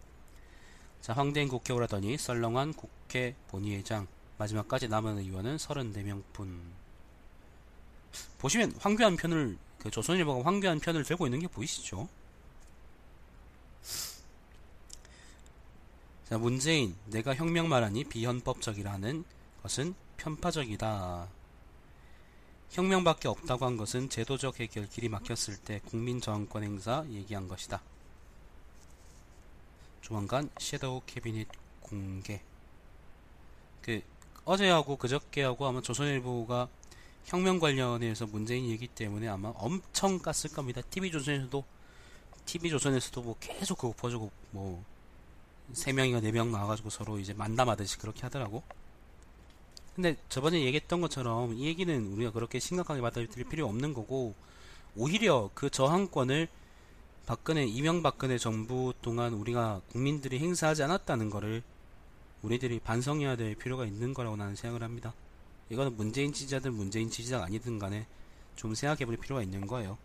자, 1.03 1.13
황대행 1.13 1.49
국회 1.49 1.75
오라더니 1.75 2.17
썰렁한 2.17 2.73
국회 2.73 3.35
본의회장 3.49 4.07
마지막까지 4.39 4.89
남은 4.89 5.19
의원은 5.19 5.59
34명뿐. 5.59 6.59
보시면 8.39 8.73
황교안 8.79 9.19
편을 9.19 9.59
그 9.79 9.91
조선일보가 9.91 10.47
황교안 10.47 10.81
편을 10.81 11.05
들고 11.05 11.27
있는 11.27 11.41
게 11.41 11.49
보이시죠? 11.49 12.09
자, 16.31 16.39
문재인 16.39 16.97
내가 17.05 17.35
혁명 17.35 17.69
말하니 17.69 18.05
비헌법적이라는 18.05 19.23
것은 19.63 19.95
편파적이다. 20.17 21.36
혁명밖에 22.77 23.27
없다고 23.29 23.65
한 23.65 23.79
것은 23.79 24.11
제도적 24.11 24.61
해결 24.61 24.87
길이 24.87 25.09
막혔을 25.09 25.57
때 25.57 25.81
국민 25.87 26.21
저항권 26.21 26.63
행사 26.63 27.07
얘기한 27.09 27.49
것이다. 27.49 27.81
조만간 30.03 30.51
섀도우 30.59 31.01
캐비닛 31.07 31.49
공개. 31.81 32.43
그 33.81 34.03
어제하고 34.45 34.97
그저께하고 34.97 35.67
아마 35.67 35.81
조선일보가 35.81 36.69
혁명 37.25 37.61
관련해서 37.61 38.27
문재인 38.27 38.69
얘기 38.69 38.87
때문에 38.87 39.27
아마 39.27 39.55
엄청 39.57 40.19
깠을 40.19 40.55
겁니다. 40.55 40.83
TV조선에서도 40.91 41.65
TV조선에서도 42.45 43.23
뭐 43.23 43.37
계속 43.41 43.79
그거 43.79 43.95
퍼주고 43.97 44.31
뭐 44.51 44.85
3명이가 45.73 46.23
4명 46.23 46.51
나와가지고 46.51 46.91
서로 46.91 47.19
이제 47.19 47.33
만담하듯이 47.33 47.97
그렇게 47.97 48.21
하더라고. 48.21 48.63
근데 49.97 50.15
저번에 50.29 50.61
얘기했던 50.61 51.01
것처럼 51.01 51.55
이 51.55 51.65
얘기는 51.65 52.07
우리가 52.13 52.31
그렇게 52.31 52.59
심각하게 52.59 53.01
받아들일 53.01 53.49
필요 53.49 53.67
없는 53.67 53.95
거고 53.95 54.35
오히려 54.95 55.49
그 55.55 55.71
저항권을 55.71 56.49
박근혜 57.25 57.65
이명박근혜 57.65 58.37
정부 58.37 58.93
동안 59.01 59.33
우리가 59.33 59.81
국민들이 59.91 60.39
행사하지 60.39 60.83
않았다는 60.83 61.31
거를 61.31 61.63
우리들이 62.43 62.79
반성해야 62.81 63.37
될 63.37 63.55
필요가 63.55 63.87
있는 63.87 64.13
거라고 64.13 64.37
나는 64.37 64.55
생각을 64.55 64.83
합니다. 64.83 65.15
이거는 65.71 65.97
문재인 65.97 66.35
지지자든 66.35 66.75
문재인 66.75 67.09
지지자가 67.09 67.47
아니든 67.47 67.79
간에 67.79 68.07
좀 68.55 68.75
생각해 68.75 69.07
볼 69.07 69.17
필요가 69.17 69.43
있는 69.43 69.67
거예요. 69.67 69.97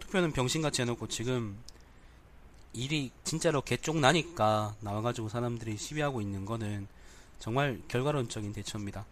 투표는 0.00 0.32
병신같이 0.32 0.82
해놓고 0.82 1.08
지금 1.08 1.56
일이 2.74 3.10
진짜로 3.24 3.62
개쪽 3.62 3.96
나니까 3.96 4.76
나와가지고 4.80 5.30
사람들이 5.30 5.78
시위하고 5.78 6.20
있는 6.20 6.44
거는 6.44 6.88
정말 7.38 7.80
결과론적인 7.88 8.52
대처입니다. 8.52 9.06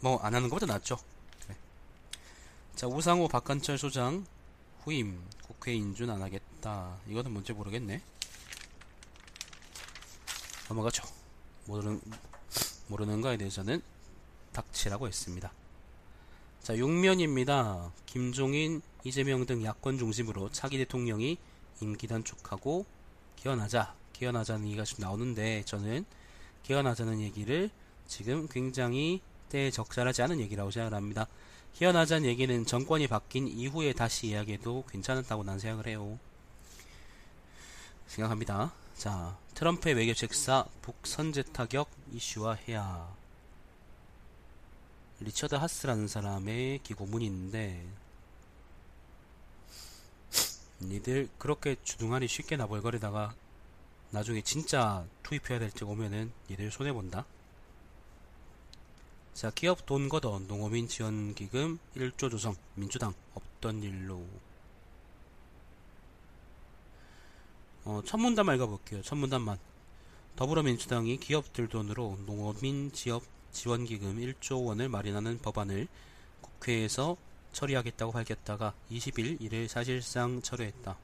뭐 0.00 0.18
안 0.22 0.34
하는 0.34 0.48
것보다 0.48 0.66
낫죠. 0.66 0.98
그래. 1.42 1.56
자 2.74 2.86
우상호 2.86 3.28
박한철 3.28 3.78
소장 3.78 4.26
후임 4.82 5.22
국회 5.46 5.74
인준 5.74 6.10
안 6.10 6.22
하겠다. 6.22 6.96
이거는 7.06 7.32
뭔지 7.32 7.52
모르겠네. 7.52 8.02
넘어가죠. 10.68 11.02
모르는 11.66 12.00
모르는 12.88 13.20
거에 13.20 13.36
대해서는 13.36 13.82
닥치라고 14.52 15.06
했습니다. 15.06 15.52
자 16.62 16.74
6면입니다. 16.74 17.92
김종인, 18.06 18.82
이재명 19.04 19.46
등 19.46 19.64
야권 19.64 19.98
중심으로 19.98 20.50
차기 20.50 20.78
대통령이 20.78 21.38
임기 21.80 22.06
단축하고 22.06 22.86
기원하자 23.36 23.94
개헌하자는 24.12 24.66
얘기가 24.66 24.84
좀 24.84 24.98
나오는데 25.00 25.64
저는 25.64 26.04
개헌하자는 26.64 27.20
얘기를 27.20 27.70
지금 28.06 28.46
굉장히 28.48 29.22
때에 29.50 29.70
적절하지 29.70 30.22
않은 30.22 30.40
얘기라고 30.40 30.70
생각을 30.70 30.96
합니다. 30.96 31.26
개헌하자는 31.74 32.26
얘기는 32.26 32.64
정권이 32.64 33.06
바뀐 33.06 33.46
이후에 33.46 33.92
다시 33.92 34.28
이야기해도 34.28 34.84
괜찮다고 34.88 35.44
난 35.44 35.58
생각을 35.58 35.86
해요. 35.86 36.18
생각합니다. 38.06 38.72
자, 38.96 39.36
트럼프의 39.54 39.94
외교 39.94 40.14
책사 40.14 40.66
북선제 40.82 41.44
타격 41.52 41.90
이슈와 42.12 42.54
해야. 42.68 43.14
리처드 45.20 45.54
하스라는 45.54 46.08
사람의 46.08 46.80
기고문인데 46.82 47.86
니들 50.82 51.28
그렇게 51.38 51.76
주둥아리 51.84 52.26
쉽게 52.26 52.56
나벌거리다가 52.56 53.34
나중에 54.10 54.40
진짜 54.40 55.04
투입해야 55.22 55.58
될때 55.58 55.84
오면은 55.84 56.32
얘들 56.50 56.70
손해본다. 56.70 57.26
자, 59.40 59.50
기업 59.54 59.86
돈 59.86 60.10
걷어 60.10 60.38
농어민 60.46 60.86
지원기금 60.86 61.78
1조 61.96 62.30
조성 62.30 62.54
민주당 62.74 63.14
없던 63.32 63.82
일로 63.82 64.22
어, 67.86 68.02
첫 68.04 68.18
문단 68.18 68.54
읽어볼게요. 68.54 69.00
첫 69.00 69.16
문단만. 69.16 69.56
더불어민주당이 70.36 71.16
기업들 71.16 71.68
돈으로 71.70 72.18
농어민 72.26 72.92
지역 72.92 73.24
지원기금 73.50 74.18
1조 74.18 74.66
원을 74.66 74.90
마련하는 74.90 75.38
법안을 75.38 75.88
국회에서 76.42 77.16
처리하겠다고 77.54 78.12
밝혔다가 78.12 78.74
20일 78.90 79.40
이를 79.40 79.68
사실상 79.70 80.42
철회했다. 80.42 80.98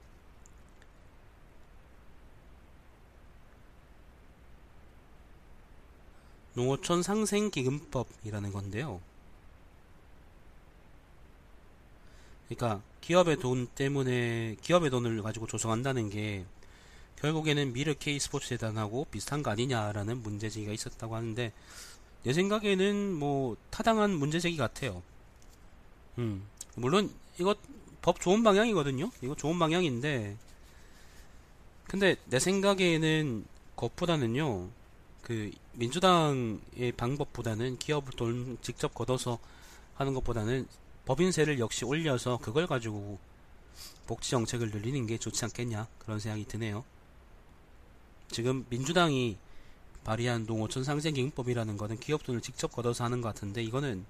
농어촌 6.57 7.03
상생기금법이라는 7.03 8.51
건데요. 8.51 8.99
그러니까 12.49 12.81
기업의 13.01 13.37
돈 13.37 13.67
때문에 13.67 14.55
기업의 14.61 14.89
돈을 14.89 15.21
가지고 15.21 15.45
조성한다는 15.45 16.09
게 16.09 16.45
결국에는 17.17 17.73
미르 17.73 17.93
K 17.93 18.19
스포츠 18.19 18.49
재단하고 18.49 19.05
비슷한 19.11 19.43
거 19.43 19.51
아니냐라는 19.51 20.23
문제 20.23 20.49
제기가 20.49 20.73
있었다고 20.73 21.15
하는데 21.15 21.53
내 22.23 22.33
생각에는 22.33 23.13
뭐 23.13 23.55
타당한 23.69 24.11
문제 24.11 24.39
제기 24.39 24.57
같아요. 24.57 25.03
음 26.17 26.43
물론 26.75 27.11
이거 27.39 27.55
법 28.01 28.19
좋은 28.19 28.41
방향이거든요. 28.41 29.11
이거 29.21 29.35
좋은 29.35 29.59
방향인데 29.59 30.35
근데 31.87 32.15
내 32.25 32.39
생각에는 32.39 33.45
그것보다는요 33.75 34.69
그 35.27 35.51
민주당의 35.73 36.93
방법보다는 36.95 37.79
기업을 37.79 38.13
돈 38.13 38.57
직접 38.61 38.93
걷어서 38.93 39.39
하는 39.95 40.13
것보다는 40.13 40.65
법인세를 41.03 41.59
역시 41.59 41.83
올려서 41.83 42.37
그걸 42.37 42.65
가지고 42.65 43.19
복지 44.05 44.31
정책을 44.31 44.71
늘리는 44.71 45.05
게 45.05 45.17
좋지 45.17 45.43
않겠냐 45.43 45.85
그런 45.99 46.19
생각이 46.19 46.45
드네요. 46.45 46.85
지금 48.31 48.65
민주당이 48.69 49.35
발의한 50.05 50.45
농어촌 50.45 50.85
상생기금법이라는 50.85 51.75
거는 51.75 51.99
기업 51.99 52.23
돈을 52.23 52.39
직접 52.39 52.71
걷어서 52.71 53.03
하는 53.03 53.19
것 53.19 53.27
같은데 53.27 53.61
이거는 53.61 54.05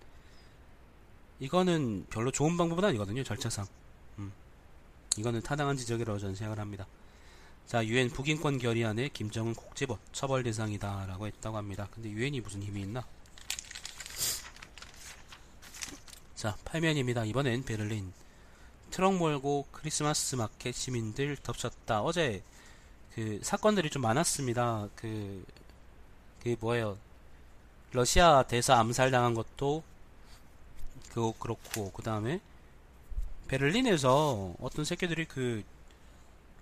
이거는 1.40 2.06
별로 2.12 2.30
좋은 2.30 2.58
방법은 2.58 2.86
아니거든요 2.86 3.24
절차상. 3.24 3.66
음. 4.20 4.32
이거는 5.18 5.42
타당한 5.42 5.78
지적이라고 5.78 6.20
저는 6.20 6.36
생각을 6.36 6.60
합니다. 6.60 6.86
자, 7.68 7.86
유엔 7.86 8.10
북인권 8.10 8.60
결의안에 8.60 9.10
김정은 9.10 9.54
콕 9.54 9.76
집어 9.76 10.00
처벌 10.14 10.42
대상이다라고 10.44 11.28
했다고 11.28 11.58
합니다. 11.58 11.90
근데 11.92 12.10
유엔이 12.10 12.40
무슨 12.40 12.64
힘이 12.64 12.84
있나? 12.84 13.06
자, 16.34 16.56
8면입니다. 16.64 17.28
이번엔 17.28 17.66
베를린. 17.66 18.14
트럭 18.90 19.16
몰고 19.16 19.68
크리스마스 19.74 20.36
마켓 20.36 20.74
시민들 20.76 21.36
덮쳤다. 21.36 22.02
어제 22.04 22.42
그 23.14 23.42
사건들이 23.44 23.90
좀 23.90 24.02
많았습니다. 24.02 24.88
그, 24.96 25.46
그 26.42 26.56
뭐예요. 26.62 26.98
러시아 27.92 28.44
대사 28.44 28.80
암살 28.80 29.12
당한 29.12 29.34
것도 29.34 29.84
그거 31.10 31.34
그렇고, 31.38 31.92
그 31.92 32.02
다음에 32.02 32.40
베를린에서 33.50 34.56
어떤 34.62 34.86
새끼들이 34.86 35.26
그 35.26 35.66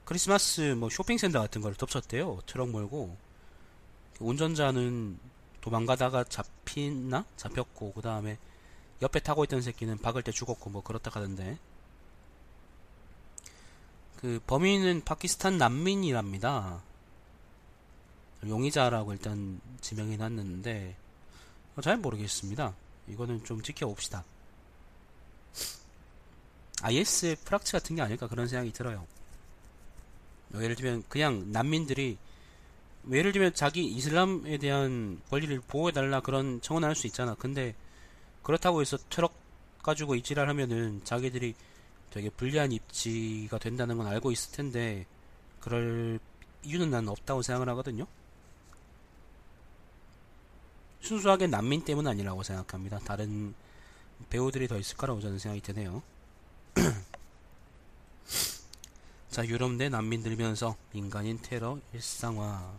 크리스마스 0.05 0.62
뭐 0.77 0.89
쇼핑센터 0.89 1.39
같은 1.39 1.62
걸 1.62 1.74
덮쳤대요. 1.75 2.39
트럭 2.45 2.69
몰고. 2.69 3.17
운전자는 4.19 5.19
도망가다가 5.62 6.24
잡히나? 6.25 7.25
잡혔고, 7.35 7.93
그 7.93 8.01
다음에 8.01 8.38
옆에 9.01 9.19
타고 9.19 9.43
있던 9.43 9.62
새끼는 9.62 9.97
박을 9.97 10.24
때 10.24 10.31
죽었고 10.31 10.69
뭐 10.69 10.81
그렇다 10.81 11.12
하던데 11.13 11.57
그 14.17 14.39
범인은 14.47 15.03
파키스탄 15.03 15.57
난민이랍니다. 15.57 16.81
용의자라고 18.45 19.13
일단 19.13 19.59
지명해 19.81 20.17
놨는데 20.17 20.95
어, 21.75 21.81
잘 21.81 21.97
모르겠습니다. 21.97 22.74
이거는 23.07 23.43
좀 23.43 23.62
지켜봅시다. 23.62 24.24
IS 26.81 27.38
프락치 27.43 27.74
같은 27.74 27.95
게 27.95 28.01
아닐까 28.01 28.27
그런 28.27 28.47
생각이 28.47 28.71
들어요. 28.71 29.05
뭐 30.49 30.63
예를 30.63 30.75
들면 30.75 31.03
그냥 31.09 31.51
난민들이 31.51 32.17
뭐 33.03 33.17
예를 33.17 33.31
들면 33.31 33.53
자기 33.53 33.85
이슬람에 33.85 34.57
대한 34.57 35.21
권리를 35.29 35.59
보호해달라 35.67 36.21
그런 36.21 36.61
청원을 36.61 36.89
할 36.89 36.95
수 36.95 37.07
있잖아. 37.07 37.35
근데 37.35 37.75
그렇다고 38.43 38.81
해서 38.81 38.97
트럭 39.09 39.33
가지고 39.83 40.15
입지를 40.15 40.47
하면은 40.49 41.01
자기들이 41.03 41.53
되게 42.11 42.29
불리한 42.29 42.71
입지가 42.71 43.57
된다는 43.59 43.97
건 43.97 44.07
알고 44.07 44.31
있을 44.31 44.51
텐데 44.55 45.05
그럴 45.59 46.19
이유는 46.63 46.89
나는 46.89 47.09
없다고 47.09 47.41
생각을 47.41 47.69
하거든요. 47.69 48.07
순수하게 51.01 51.47
난민 51.47 51.83
때문 51.85 52.07
아니라고 52.07 52.41
생각합니다. 52.43 52.99
다른 52.99 53.53
배우들이 54.29 54.67
더 54.67 54.77
있을 54.79 54.97
거라고 54.97 55.21
저는 55.21 55.37
생각이 55.37 55.61
드네요. 55.61 56.01
자, 59.35 59.45
유럽 59.45 59.73
내 59.73 59.89
난민 59.89 60.21
늘면서 60.21 60.77
민간인 60.93 61.37
테러 61.41 61.77
일상화. 61.91 62.71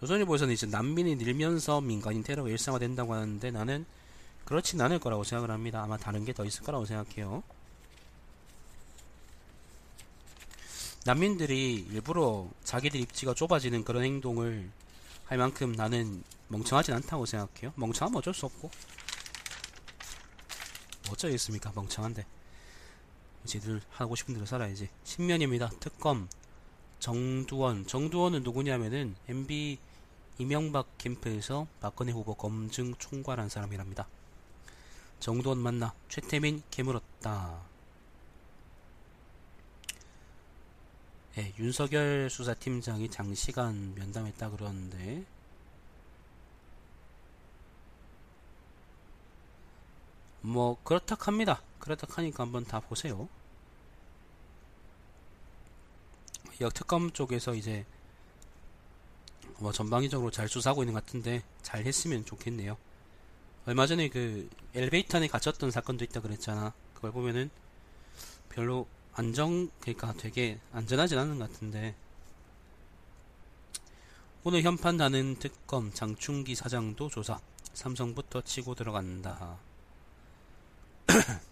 조선일보에서는 0.00 0.52
이제 0.52 0.66
난민이 0.66 1.16
늘면서 1.16 1.80
민간인 1.80 2.22
테러가 2.22 2.50
일상화된다고 2.50 3.14
하는데 3.14 3.50
나는 3.50 3.86
그렇진 4.44 4.82
않을 4.82 4.98
거라고 4.98 5.24
생각을 5.24 5.50
합니다. 5.50 5.82
아마 5.82 5.96
다른 5.96 6.26
게 6.26 6.34
더 6.34 6.44
있을 6.44 6.62
거라고 6.62 6.84
생각해요. 6.84 7.42
난민들이 11.06 11.86
일부러 11.90 12.46
자기들 12.64 13.00
입지가 13.00 13.32
좁아지는 13.32 13.82
그런 13.82 14.04
행동을 14.04 14.70
할 15.24 15.38
만큼 15.38 15.72
나는 15.72 16.22
멍청하진 16.48 16.92
않다고 16.92 17.24
생각해요. 17.24 17.72
멍청하면 17.76 18.18
어쩔 18.18 18.34
수 18.34 18.44
없고. 18.44 18.70
뭐 21.04 21.12
어쩌겠습니까? 21.12 21.72
멍청한데. 21.74 22.26
지들 23.48 23.80
하고 23.90 24.14
싶은 24.14 24.34
대로 24.34 24.46
살아야지. 24.46 24.88
신면입니다. 25.02 25.70
특검. 25.80 26.28
정두원. 27.00 27.86
정두원은 27.86 28.42
누구냐면은 28.42 29.16
MB 29.28 29.78
이명박 30.38 30.86
캠프에서 30.98 31.66
박근혜 31.80 32.12
후보 32.12 32.34
검증 32.34 32.94
총괄한 32.94 33.48
사람이랍니다. 33.48 34.06
정두원 35.18 35.58
만나 35.58 35.92
최태민 36.08 36.62
개물었다. 36.70 37.60
예, 41.38 41.54
윤석열 41.58 42.28
수사팀장이 42.30 43.10
장시간 43.10 43.94
면담했다 43.94 44.50
그러는데 44.50 45.24
뭐 50.40 50.76
그렇다 50.84 51.16
합니다. 51.18 51.62
그렇다 51.78 52.06
하니까 52.10 52.42
한번 52.42 52.64
다 52.64 52.80
보세요. 52.80 53.28
역특검 56.60 57.12
쪽에서 57.12 57.54
이제 57.54 57.84
뭐 59.58 59.72
전방위적으로 59.72 60.30
잘 60.30 60.48
수사하고 60.48 60.82
있는 60.82 60.94
것 60.94 61.04
같은데 61.04 61.42
잘 61.62 61.84
했으면 61.84 62.24
좋겠네요. 62.24 62.76
얼마 63.66 63.86
전에 63.86 64.08
그 64.08 64.48
엘리베이터 64.74 65.18
안에 65.18 65.28
갇혔던 65.28 65.70
사건도 65.70 66.04
있다 66.04 66.20
그랬잖아. 66.20 66.72
그걸 66.94 67.12
보면은 67.12 67.50
별로 68.48 68.86
안정 69.12 69.68
그러니까 69.80 70.12
되게 70.14 70.58
안전하진 70.72 71.18
않은 71.18 71.38
것 71.38 71.50
같은데 71.50 71.94
오늘 74.44 74.62
현판 74.62 74.96
나는 74.96 75.36
특검 75.38 75.92
장충기 75.92 76.54
사장도 76.54 77.08
조사 77.08 77.40
삼성부터 77.74 78.42
치고 78.42 78.74
들어간다. 78.74 79.58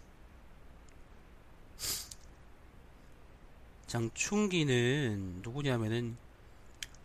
장충기는 3.87 5.41
누구냐면은 5.43 6.17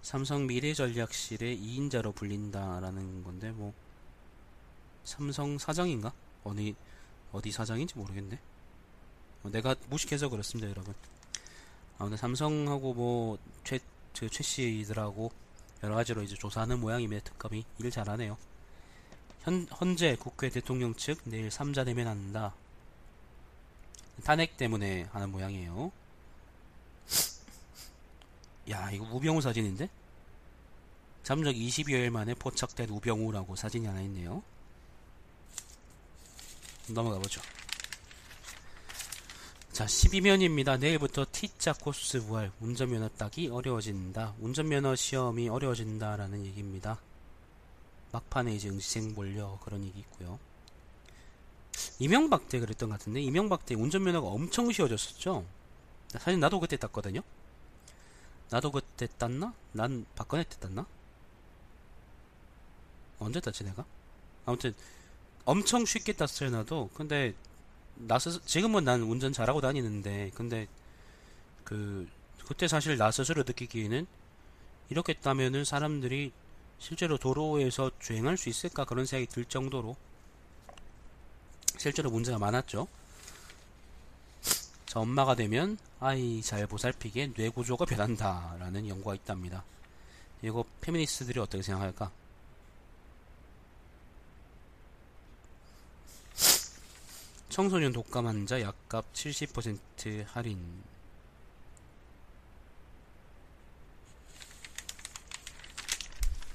삼성 0.01 0.47
미래전략실의 0.47 1.57
2인자로 1.59 2.15
불린다라는 2.15 3.23
건데 3.23 3.51
뭐 3.51 3.73
삼성 5.03 5.57
사장인가? 5.57 6.11
어디 6.43 6.75
어디 7.31 7.51
사장인지 7.51 7.97
모르겠네. 7.97 8.39
뭐 9.41 9.51
내가 9.51 9.75
무식해서 9.89 10.29
그렇습니다, 10.29 10.69
여러분. 10.69 10.93
아, 11.97 12.03
근데 12.03 12.17
삼성하고 12.17 12.93
뭐 12.93 13.37
최, 13.63 13.79
최 14.13 14.27
씨들하고 14.27 15.31
여러 15.83 15.95
가지로 15.95 16.23
이제 16.23 16.35
조사하는 16.35 16.79
모양이며 16.79 17.19
특검이 17.23 17.63
일 17.79 17.91
잘하네요. 17.91 18.37
현, 19.41 19.67
현재 19.69 20.15
국회 20.19 20.49
대통령 20.49 20.93
측 20.95 21.19
내일 21.25 21.49
3자 21.49 21.85
대면한다. 21.85 22.53
탄핵 24.23 24.57
때문에 24.57 25.03
하는 25.11 25.31
모양이에요. 25.31 25.91
야, 28.69 28.91
이거 28.91 29.05
우병우 29.11 29.41
사진인데? 29.41 29.89
잠적 31.23 31.53
20여일 31.53 32.09
만에 32.09 32.33
포착된 32.33 32.89
우병우라고 32.89 33.55
사진이 33.55 33.85
하나 33.85 34.01
있네요. 34.01 34.43
넘어가 36.89 37.17
보죠. 37.19 37.41
자, 39.71 39.85
12면입니다. 39.85 40.77
내일부터 40.79 41.25
T자 41.31 41.73
코스 41.73 42.21
부활, 42.21 42.51
운전면허 42.59 43.09
따기 43.09 43.47
어려워진다. 43.47 44.35
운전면허 44.39 44.95
시험이 44.95 45.47
어려워진다라는 45.49 46.45
얘기입니다. 46.47 46.99
막판에 48.11 48.53
이제 48.53 48.69
응시생 48.69 49.13
몰려 49.15 49.57
그런 49.63 49.83
얘기 49.85 49.99
있고요. 49.99 50.37
이명박 51.99 52.49
때 52.49 52.59
그랬던 52.59 52.89
것 52.89 52.99
같은데 52.99 53.21
이명박 53.21 53.65
때 53.65 53.75
운전면허가 53.75 54.27
엄청 54.27 54.71
쉬워졌었죠. 54.71 55.45
사실 56.09 56.39
나도 56.39 56.59
그때 56.59 56.75
땄거든요. 56.75 57.21
나도 58.51 58.69
그때 58.69 59.07
땄나? 59.17 59.53
난 59.71 60.05
박근혜 60.13 60.43
때 60.43 60.57
땄나? 60.59 60.85
언제 63.17 63.39
땄지 63.39 63.63
내가? 63.63 63.85
아무튼 64.45 64.75
엄청 65.45 65.85
쉽게 65.85 66.13
땄어요 66.13 66.49
나도. 66.49 66.89
근데 66.93 67.33
나 67.95 68.19
스스, 68.19 68.43
지금은 68.45 68.83
난 68.83 69.01
운전 69.01 69.31
잘하고 69.31 69.61
다니는데 69.61 70.31
근데 70.35 70.67
그 71.63 72.07
그때 72.45 72.67
사실 72.67 72.97
나 72.97 73.09
스스로 73.09 73.43
느끼기에는 73.43 74.05
이렇게 74.89 75.13
따면은 75.13 75.63
사람들이 75.63 76.33
실제로 76.77 77.17
도로에서 77.17 77.91
주행할 77.99 78.35
수 78.35 78.49
있을까 78.49 78.83
그런 78.83 79.05
생각이 79.05 79.31
들 79.31 79.45
정도로 79.45 79.95
실제로 81.77 82.11
문제가 82.11 82.37
많았죠. 82.37 82.87
자, 84.91 84.99
엄마가 84.99 85.35
되면 85.35 85.77
아이 86.01 86.41
잘 86.41 86.67
보살피게 86.67 87.31
뇌구조가 87.37 87.85
변한다라는 87.85 88.89
연구가 88.89 89.15
있답니다. 89.15 89.63
이거 90.41 90.65
페미니스트들이 90.81 91.39
어떻게 91.39 91.63
생각할까? 91.63 92.11
청소년 97.47 97.93
독감 97.93 98.27
환자 98.27 98.59
약값 98.59 99.13
70% 99.13 100.25
할인 100.27 100.83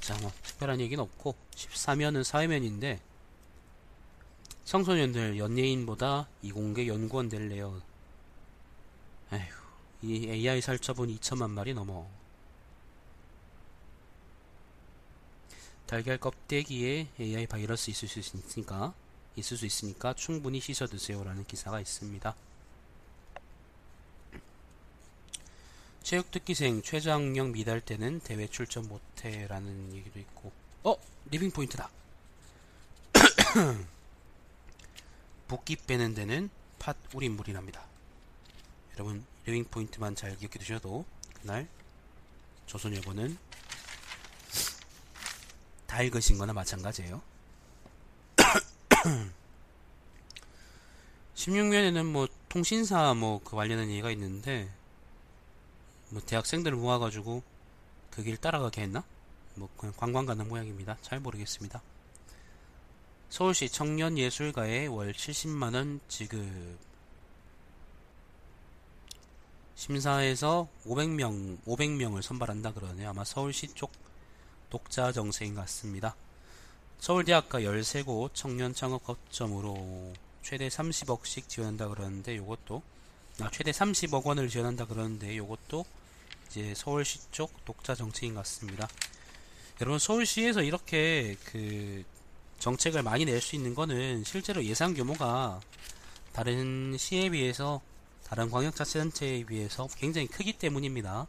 자, 0.01 0.15
뭐 0.21 0.31
특별한 0.43 0.83
얘기는 0.83 1.03
없고 1.03 1.35
14면은 1.55 2.23
사회면인데 2.23 3.01
청소년들 4.65 5.39
연예인보다 5.39 6.29
이공계 6.43 6.87
연구원 6.87 7.31
될래요. 7.31 7.81
에휴, 9.33 9.43
이 10.03 10.29
AI 10.29 10.61
살처분 10.61 11.09
2천만 11.17 11.51
마리 11.51 11.75
넘어. 11.75 12.07
달걀 15.87 16.19
껍데기에 16.19 17.09
AI 17.19 17.47
바이러스 17.47 17.91
있을 17.91 18.09
수 18.09 18.19
있으니까 18.19 18.93
있을 19.37 19.57
수 19.57 19.67
있으니까 19.67 20.15
충분히 20.15 20.61
씻어 20.61 20.87
드세요라는 20.87 21.45
기사가 21.45 21.81
있습니다. 21.81 22.35
체육 26.03 26.31
특기생 26.31 26.83
최저학력 26.83 27.53
미달 27.53 27.81
때는 27.81 28.21
대회 28.21 28.47
출전 28.47 28.87
못해라는 28.89 29.93
얘기도 29.93 30.19
있고 30.21 30.53
어 30.85 30.97
리빙 31.31 31.51
포인트다. 31.51 31.91
붓기 35.49 35.77
빼는 35.77 36.15
데는 36.15 36.51
팥 36.79 36.97
우린물이랍니다. 37.15 37.96
여러분 38.97 39.25
리빙 39.45 39.65
포인트만 39.65 40.15
잘 40.15 40.37
기억해 40.37 40.59
두셔도 40.59 41.05
그날 41.41 41.69
조선일보는 42.67 43.37
다 45.87 46.03
읽으신 46.03 46.39
거나 46.39 46.53
마찬가지예요. 46.53 47.23
16면에는 51.35 52.05
뭐 52.07 52.27
통신사 52.49 53.15
뭐 53.15 53.41
그 53.45 53.55
관련한 53.57 53.89
얘기가 53.91 54.11
있는데 54.11 54.69
뭐 56.11 56.21
대학생들을 56.23 56.77
모아가지고 56.77 57.43
그 58.11 58.23
길 58.23 58.37
따라가게 58.39 58.83
했나? 58.83 59.05
뭐 59.55 59.69
그냥 59.77 59.95
관광 59.97 60.25
가는 60.27 60.49
모양입니다. 60.49 60.97
잘 61.03 61.21
모르겠습니다. 61.21 61.83
서울시 63.29 63.69
청년예술가에 63.69 64.87
월 64.87 65.13
70만원 65.13 66.01
지급 66.09 66.41
심사에서 69.77 70.69
500명, 70.87 71.59
500명을 71.67 72.23
선발한다 72.23 72.73
그러네요. 72.73 73.11
아마 73.11 73.25
서울시 73.25 73.69
쪽 73.69 73.93
독자 74.71 75.13
정책인 75.13 75.55
것 75.55 75.61
같습니다. 75.63 76.17
서울대학가 76.99 77.61
13곳 77.61 78.31
청년 78.33 78.75
창업 78.75 79.05
거점으로 79.05 80.15
최대 80.43 80.69
30억씩 80.69 81.49
지원한다 81.49 81.89
그러는데 81.89 82.37
요것도 82.37 82.83
아, 83.41 83.51
최대 83.53 83.71
30억 83.71 84.25
원을 84.25 84.49
지원한다 84.49 84.87
그러는데 84.87 85.37
요것도 85.37 85.85
이제 86.49 86.73
서울시 86.75 87.19
쪽 87.31 87.65
독자 87.67 87.95
정책인 87.95 88.35
것 88.35 88.41
같습니다. 88.41 88.89
여러분 89.83 89.99
서울시에서 89.99 90.63
이렇게 90.63 91.37
그 91.45 92.03
정책을 92.61 93.03
많이 93.03 93.27
낼 93.27 93.43
수 93.43 93.57
있는 93.57 93.75
거는 93.75 94.25
실제로 94.25 94.65
예산 94.65 94.95
규모가 94.95 95.61
다른 96.33 96.97
시에 96.97 97.29
비해서 97.29 97.83
다른 98.27 98.51
광역자치단체에 98.51 99.45
비해서 99.45 99.87
굉장히 99.97 100.27
크기 100.27 100.53
때문입니다. 100.53 101.29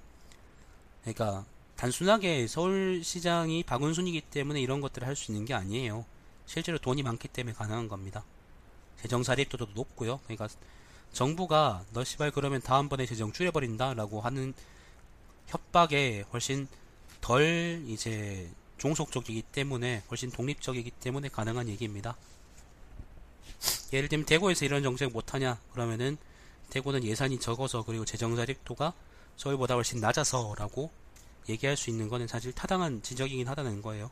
그러니까 1.01 1.45
단순하게 1.75 2.47
서울시장이 2.47 3.63
박은순이기 3.63 4.21
때문에 4.21 4.59
이런 4.59 4.81
것들을 4.81 5.07
할 5.07 5.15
수 5.15 5.31
있는 5.31 5.45
게 5.45 5.53
아니에요. 5.53 6.05
실제로 6.47 6.79
돈이 6.79 7.03
많기 7.03 7.27
때문에 7.27 7.53
가능한 7.53 7.87
겁니다. 7.87 8.23
재정 8.99 9.21
사립도도 9.21 9.67
높고요. 9.75 10.19
그러니까 10.23 10.47
정부가 11.13 11.85
너 11.93 12.03
씨발 12.03 12.31
그러면 12.31 12.61
다음번에 12.61 13.05
재정 13.05 13.31
줄여버린다 13.31 13.93
라고 13.93 14.19
하는 14.21 14.55
협박에 15.45 16.25
훨씬 16.33 16.67
덜 17.21 17.83
이제 17.87 18.49
종속적이기 18.79 19.43
때문에 19.43 20.01
훨씬 20.09 20.31
독립적이기 20.31 20.91
때문에 20.91 21.29
가능한 21.29 21.69
얘기입니다. 21.69 22.17
예를 23.93 24.09
들면 24.09 24.25
대구에서 24.25 24.65
이런 24.65 24.81
정책 24.81 25.11
못하냐 25.11 25.59
그러면은 25.73 26.17
대구는 26.69 27.03
예산이 27.03 27.39
적어서 27.39 27.83
그리고 27.83 28.05
재정 28.05 28.35
자립도가 28.35 28.93
서울보다 29.35 29.75
훨씬 29.75 29.99
낮아서라고 29.99 30.91
얘기할 31.49 31.77
수 31.77 31.89
있는 31.89 32.09
거는 32.09 32.27
사실 32.27 32.51
타당한 32.51 33.01
지적이긴 33.01 33.47
하다는 33.47 33.81
거예요. 33.81 34.11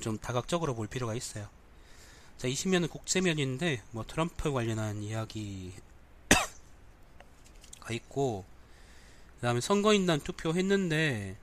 좀 0.00 0.18
다각적으로 0.18 0.74
볼 0.74 0.86
필요가 0.86 1.14
있어요. 1.14 1.48
자, 2.38 2.48
20면은 2.48 2.90
국제면인데 2.90 3.82
뭐 3.92 4.04
트럼프 4.04 4.52
관련한 4.52 5.02
이야기가 5.02 5.76
있고 7.92 8.44
그 9.36 9.42
다음에 9.42 9.60
선거인단 9.60 10.20
투표했는데 10.20 11.36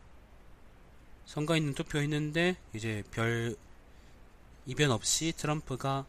선거인단 1.26 1.74
투표했는데 1.76 2.58
이제 2.74 3.04
별 3.12 3.56
이변 4.65 4.91
없이 4.91 5.34
트럼프가 5.36 6.06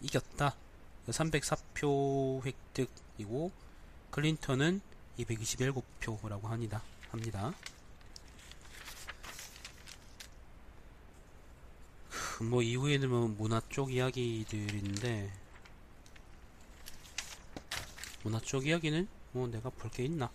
이겼다. 0.00 0.56
304표 1.08 2.44
획득이고 2.44 3.50
클린턴은 4.10 4.80
227표라고 5.18 6.44
합니다. 6.44 6.82
합니다. 7.10 7.52
뭐 12.50 12.62
이후에는 12.62 13.08
뭐 13.08 13.28
문화 13.28 13.60
쪽 13.68 13.92
이야기들인데 13.92 15.32
문화 18.24 18.40
쪽 18.40 18.66
이야기는 18.66 19.08
뭐 19.32 19.46
내가 19.48 19.70
볼 19.70 19.90
게 19.90 20.04
있나? 20.04 20.30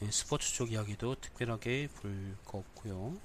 네, 0.00 0.10
스포츠 0.10 0.52
쪽 0.54 0.72
이야기도 0.72 1.14
특별하게 1.20 1.88
볼 1.88 2.36
거 2.44 2.58
없고요. 2.58 3.16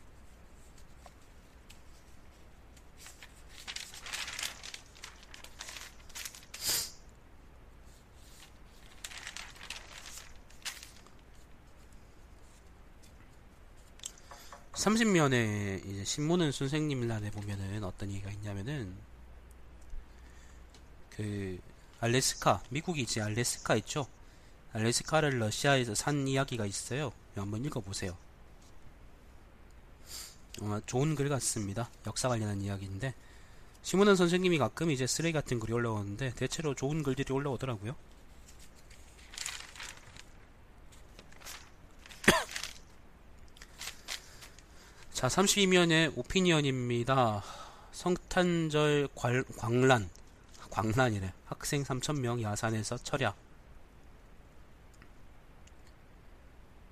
30면에 14.87 15.85
이제 15.85 16.05
신문은 16.05 16.53
선생님 16.53 17.07
날에 17.07 17.29
보면은 17.29 17.83
어떤 17.83 18.09
얘기가 18.09 18.31
있냐면은 18.31 18.95
그 21.09 21.59
알래스카 21.99 22.63
미국이 22.69 23.01
이제 23.01 23.21
알래스카 23.21 23.75
있죠? 23.77 24.07
알래스카를 24.71 25.39
러시아에서 25.39 25.93
산 25.93 26.27
이야기가 26.27 26.65
있어요. 26.65 27.11
한번 27.35 27.65
읽어보세요. 27.65 28.17
어, 30.61 30.79
좋은 30.85 31.15
글 31.15 31.27
같습니다. 31.29 31.89
역사 32.05 32.29
관련한 32.29 32.61
이야기인데. 32.61 33.13
신문은 33.81 34.15
선생님이 34.15 34.57
가끔 34.57 34.89
이제 34.89 35.05
쓰레기 35.05 35.33
같은 35.33 35.59
글이 35.59 35.73
올라오는데 35.73 36.33
대체로 36.35 36.73
좋은 36.73 37.03
글들이 37.03 37.33
올라오더라고요 37.33 37.95
자, 45.17 45.27
32면의 45.29 46.15
오피니언입니다. 46.15 47.43
성탄절 47.91 49.09
관, 49.15 49.43
광란, 49.57 50.07
광란이래. 50.69 51.33
학생 51.47 51.81
3,000명 51.81 52.43
야산에서 52.43 52.97
철야. 52.97 53.33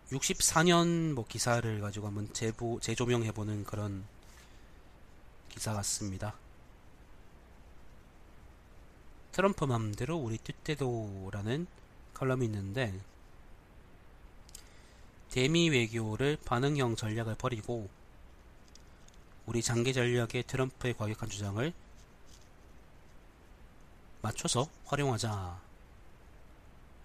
64년 0.09 1.13
뭐 1.13 1.23
기사를 1.27 1.79
가지고 1.79 2.07
한번 2.07 2.33
재보, 2.33 2.79
재조명해보는 2.79 3.63
그런 3.63 4.03
기사 5.49 5.73
같습니다. 5.73 6.33
트럼프 9.33 9.65
맘대로 9.65 10.17
우리 10.17 10.39
뜻대로라는 10.39 11.67
칼럼이 12.15 12.45
있는데 12.45 12.91
대미 15.29 15.69
외교를 15.69 16.39
반응형 16.43 16.95
전략을 16.95 17.35
버리고 17.35 17.87
우리 19.45 19.61
장기 19.61 19.93
전략에 19.93 20.41
트럼프의 20.43 20.95
과격한 20.97 21.29
주장을 21.29 21.73
맞춰서 24.21 24.67
활용하자. 24.85 25.61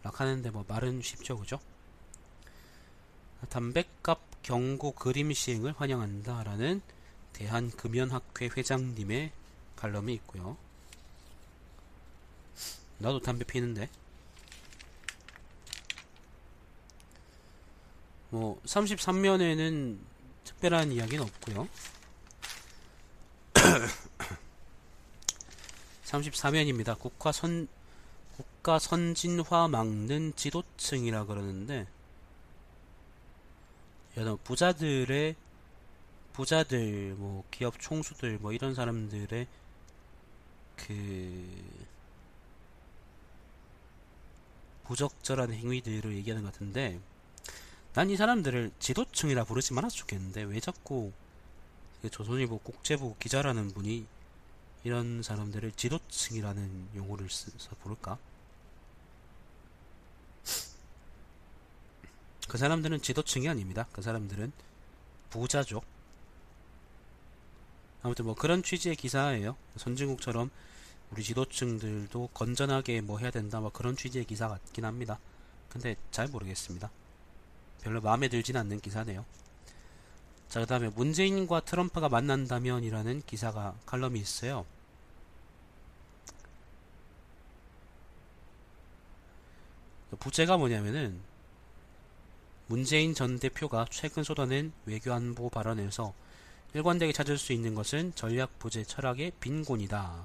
락 0.02 0.20
하는데 0.20 0.50
뭐 0.50 0.64
말은 0.66 1.02
쉽죠, 1.02 1.38
그죠? 1.38 1.60
담배값 3.50 4.42
경고 4.42 4.92
그림 4.92 5.32
시행을 5.32 5.74
환영한다 5.76 6.42
라는 6.44 6.80
대한금연학회 7.34 8.50
회장님의 8.56 9.32
칼럼이 9.76 10.14
있고요. 10.14 10.56
나도 12.98 13.20
담배 13.20 13.44
피는데. 13.44 13.88
뭐 18.30 18.60
33면에는 18.64 19.98
특별한 20.44 20.92
이야기는 20.92 21.24
없고요. 21.24 21.68
34면입니다. 26.04 26.98
국가 26.98 27.32
선 27.32 27.68
국가 28.36 28.78
선진화 28.78 29.68
막는 29.68 30.34
지도층이라 30.36 31.26
그러는데 31.26 31.86
여러 34.16 34.36
부자들의 34.36 35.36
부자들 36.32 37.14
뭐 37.18 37.44
기업 37.50 37.78
총수들 37.78 38.38
뭐 38.38 38.52
이런 38.52 38.74
사람들의 38.74 39.46
그 40.76 41.46
부적절한 44.84 45.52
행위들을 45.52 46.16
얘기하는 46.16 46.42
것 46.42 46.52
같은데 46.52 46.98
난 47.92 48.08
이 48.08 48.16
사람들을 48.16 48.70
지도층이라 48.78 49.44
부르지 49.44 49.74
말았으면 49.74 49.98
좋겠는데 49.98 50.42
왜 50.44 50.60
자꾸 50.60 51.12
조선일보 52.08 52.58
국제부 52.58 53.16
기자라는 53.18 53.72
분이 53.72 54.06
이런 54.84 55.22
사람들을 55.22 55.72
지도층이라는 55.72 56.88
용어를 56.94 57.28
써서 57.28 57.76
부를까? 57.82 58.18
그 62.48 62.58
사람들은 62.58 63.02
지도층이 63.02 63.48
아닙니다. 63.48 63.86
그 63.92 64.02
사람들은 64.02 64.52
부자죠. 65.30 65.82
아무튼 68.02 68.24
뭐 68.24 68.34
그런 68.34 68.62
취지의 68.62 68.96
기사예요. 68.96 69.56
선진국처럼 69.76 70.50
우리 71.10 71.22
지도층들도 71.22 72.30
건전하게 72.32 73.02
뭐 73.02 73.18
해야 73.18 73.30
된다 73.30 73.60
뭐 73.60 73.70
그런 73.70 73.96
취지의 73.96 74.24
기사 74.24 74.48
같긴 74.48 74.84
합니다. 74.84 75.18
근데 75.68 75.96
잘 76.10 76.28
모르겠습니다. 76.28 76.90
별로 77.82 78.00
마음에 78.00 78.28
들진 78.28 78.56
않는 78.56 78.80
기사네요. 78.80 79.24
자, 80.50 80.58
그 80.58 80.66
다음에 80.66 80.88
문재인과 80.88 81.60
트럼프가 81.60 82.08
만난다면 82.08 82.82
이라는 82.82 83.22
기사가 83.24 83.74
칼럼이 83.86 84.18
있어요. 84.18 84.66
부제가 90.18 90.56
뭐냐면은 90.56 91.20
문재인 92.66 93.14
전 93.14 93.38
대표가 93.38 93.86
최근 93.90 94.24
쏟아낸 94.24 94.72
외교안보 94.86 95.50
발언에서 95.50 96.12
일관되게 96.74 97.12
찾을 97.12 97.38
수 97.38 97.52
있는 97.52 97.76
것은 97.76 98.12
전략 98.16 98.58
부재 98.58 98.82
철학의 98.82 99.32
빈곤이다. 99.38 100.24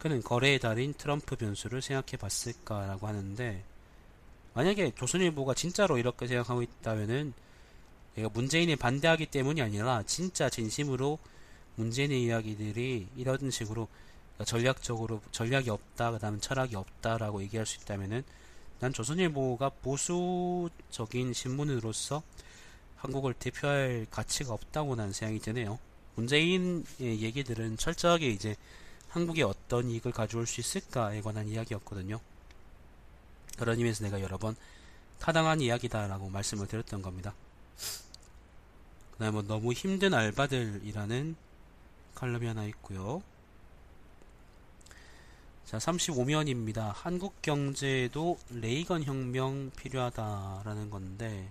그는 0.00 0.22
거래의 0.22 0.58
달인 0.58 0.92
트럼프 0.94 1.36
변수를 1.36 1.82
생각해 1.82 2.16
봤을까라고 2.18 3.06
하는데 3.06 3.64
만약에 4.54 4.92
조선일보가 4.96 5.54
진짜로 5.54 5.98
이렇게 5.98 6.26
생각하고 6.26 6.62
있다면은 6.62 7.32
얘가 8.18 8.28
문재인에 8.32 8.76
반대하기 8.76 9.26
때문이 9.26 9.62
아니라 9.62 10.02
진짜 10.06 10.50
진심으로 10.50 11.18
문재인의 11.76 12.22
이야기들이 12.24 13.06
이런 13.16 13.50
식으로 13.50 13.88
전략적으로 14.44 15.22
전략이 15.30 15.70
없다 15.70 16.12
그다음 16.12 16.40
철학이 16.40 16.74
없다라고 16.76 17.42
얘기할 17.42 17.66
수 17.66 17.80
있다면은 17.80 18.24
난 18.80 18.92
조선일보가 18.92 19.70
보수적인 19.82 21.32
신문으로서 21.32 22.22
한국을 22.96 23.34
대표할 23.34 24.06
가치가 24.10 24.52
없다고 24.52 24.96
난 24.96 25.12
생각이 25.12 25.40
드네요. 25.40 25.78
문재인의 26.16 26.84
얘기들은 27.00 27.76
철저하게 27.76 28.28
이제 28.30 28.56
한국에 29.08 29.42
어떤 29.42 29.88
이익을 29.88 30.12
가져올 30.12 30.46
수 30.46 30.60
있을까에 30.60 31.20
관한 31.20 31.48
이야기였거든요. 31.48 32.20
그런 33.56 33.78
의미에서 33.78 34.04
내가 34.04 34.20
여러 34.20 34.38
번 34.38 34.56
타당한 35.20 35.60
이야기다라고 35.60 36.28
말씀을 36.30 36.66
드렸던 36.66 37.02
겁니다. 37.02 37.34
그 39.18 39.24
다음에 39.24 39.32
뭐 39.32 39.42
너무 39.42 39.72
힘든 39.72 40.14
알바들이라는 40.14 41.34
칼럼이 42.14 42.46
하나 42.46 42.64
있고요. 42.66 43.20
자, 45.64 45.78
35면입니다. 45.78 46.92
한국 46.94 47.42
경제도 47.42 48.38
레이건 48.50 49.02
혁명 49.02 49.72
필요하다라는 49.76 50.90
건데 50.90 51.50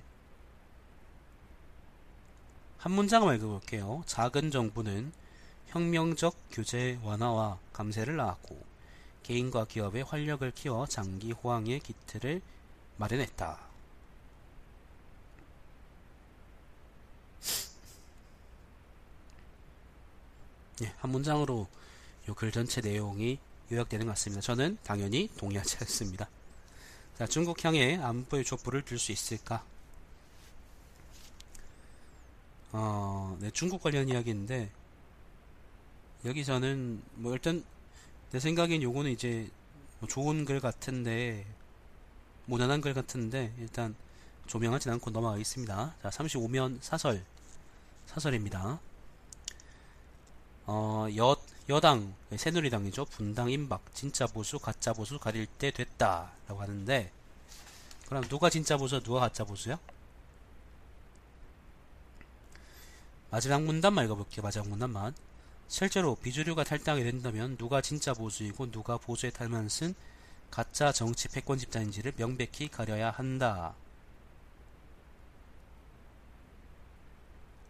한 2.77 2.93
문장을 2.93 3.35
읽어볼게요. 3.35 4.01
작은 4.05 4.49
정부는 4.49 5.11
혁명적 5.67 6.37
규제 6.49 6.97
완화와 7.03 7.59
감세를 7.73 8.15
낳았고 8.15 8.57
개인과 9.23 9.65
기업의 9.65 10.03
활력을 10.03 10.51
키워 10.51 10.85
장기 10.85 11.33
호황의 11.33 11.81
기틀을 11.81 12.41
마련했다. 12.95 13.66
예, 20.83 20.93
한 20.99 21.11
문장으로 21.11 21.67
이 22.29 22.33
글 22.33 22.51
전체 22.51 22.81
내용이 22.81 23.39
요약되는 23.71 24.05
것 24.05 24.11
같습니다. 24.13 24.41
저는 24.41 24.77
당연히 24.83 25.29
동의하지 25.37 25.77
않습니다. 25.81 26.29
자, 27.17 27.25
중국 27.27 27.63
향해 27.65 27.95
안보의 27.97 28.43
촛불을 28.45 28.83
들 28.83 28.99
수 28.99 29.11
있을까? 29.11 29.63
어, 32.71 33.37
네, 33.39 33.49
중국 33.51 33.81
관련 33.81 34.07
이야기인데 34.09 34.69
여기서는 36.25 37.01
뭐 37.15 37.33
일단 37.33 37.63
내 38.31 38.39
생각엔 38.39 38.81
요거는 38.83 39.11
이제 39.11 39.49
뭐 39.99 40.09
좋은 40.09 40.45
글 40.45 40.59
같은데 40.59 41.45
무난한 42.45 42.81
글 42.81 42.93
같은데 42.93 43.53
일단 43.59 43.95
조명하진 44.47 44.91
않고 44.93 45.11
넘어가겠습니다. 45.11 45.95
자, 46.01 46.09
35면 46.09 46.79
사설 46.81 47.23
사설입니다. 48.07 48.79
어, 50.67 51.07
여, 51.15 51.37
여당, 51.69 52.13
새누리당이죠. 52.35 53.05
분당 53.05 53.49
임박, 53.49 53.93
진짜 53.93 54.27
보수, 54.27 54.59
가짜 54.59 54.93
보수 54.93 55.17
가릴 55.17 55.45
때 55.45 55.71
됐다. 55.71 56.31
라고 56.47 56.61
하는데, 56.61 57.11
그럼 58.07 58.23
누가 58.25 58.49
진짜 58.49 58.77
보수, 58.77 59.01
누가 59.01 59.21
가짜 59.21 59.43
보수야? 59.45 59.79
마지막 63.31 63.63
문단만 63.63 64.05
읽어볼게요. 64.05 64.43
마지막 64.43 64.67
문단만. 64.69 65.13
실제로 65.69 66.15
비주류가 66.15 66.63
탈당하게 66.63 67.03
된다면 67.03 67.57
누가 67.57 67.81
진짜 67.81 68.13
보수이고 68.13 68.71
누가 68.71 68.97
보수의 68.97 69.33
탈만 69.33 69.67
쓴 69.67 69.93
가짜 70.49 70.93
정치 70.93 71.27
패권 71.27 71.57
집단인지를 71.57 72.13
명백히 72.15 72.69
가려야 72.69 73.11
한다. 73.11 73.73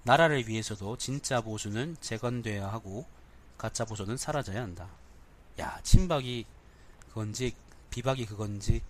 나라를 0.08 0.48
위해서도 0.48 0.98
진짜 0.98 1.41
보수는 1.41 1.98
재건돼야 2.00 2.65
하고 2.65 3.06
가짜 3.58 3.84
보수는 3.84 4.15
사라져야 4.15 4.62
한다. 4.62 4.89
야, 5.60 5.82
친박이 5.84 6.46
그건지 7.10 7.54
비박이 7.89 8.26
그건지 8.26 8.82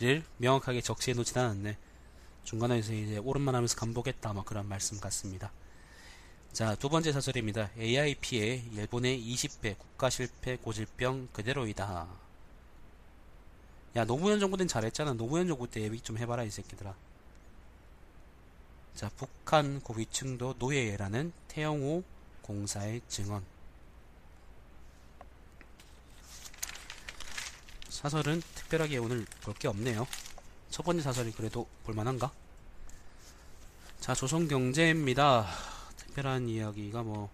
를 0.00 0.24
명확하게 0.38 0.80
적시해 0.80 1.14
놓진 1.14 1.38
않았네. 1.38 1.76
중간에서 2.44 2.94
이제 2.94 3.18
오른만 3.18 3.54
하면서 3.54 3.76
간보겠다 3.76 4.32
막 4.32 4.46
그런 4.46 4.66
말씀 4.66 4.98
같습니다. 4.98 5.52
자, 6.52 6.74
두 6.76 6.88
번째 6.88 7.12
사설입니다. 7.12 7.70
AIP의 7.76 8.70
일본의 8.72 9.20
20배 9.20 9.76
국가 9.78 10.08
실패 10.08 10.56
고질병 10.56 11.28
그대로이다. 11.32 12.25
야, 13.94 14.04
노무현 14.04 14.40
정부 14.40 14.56
때는 14.56 14.68
잘했잖아. 14.68 15.14
노무현 15.14 15.46
정부 15.48 15.68
때 15.70 15.80
예비 15.80 16.00
좀 16.00 16.18
해봐라, 16.18 16.42
이 16.44 16.50
새끼들아. 16.50 16.94
자, 18.94 19.10
북한 19.16 19.80
고위층도 19.80 20.56
노예라는 20.58 21.32
태영호 21.48 22.02
공사의 22.42 23.00
증언. 23.08 23.44
사설은 27.88 28.42
특별하게 28.54 28.98
오늘 28.98 29.24
볼 29.42 29.54
게 29.54 29.68
없네요. 29.68 30.06
첫 30.70 30.82
번째 30.84 31.02
사설이 31.02 31.32
그래도 31.32 31.66
볼만한가? 31.84 32.30
자, 34.00 34.14
조선경제입니다. 34.14 35.46
특별한 35.96 36.48
이야기가 36.48 37.02
뭐, 37.02 37.30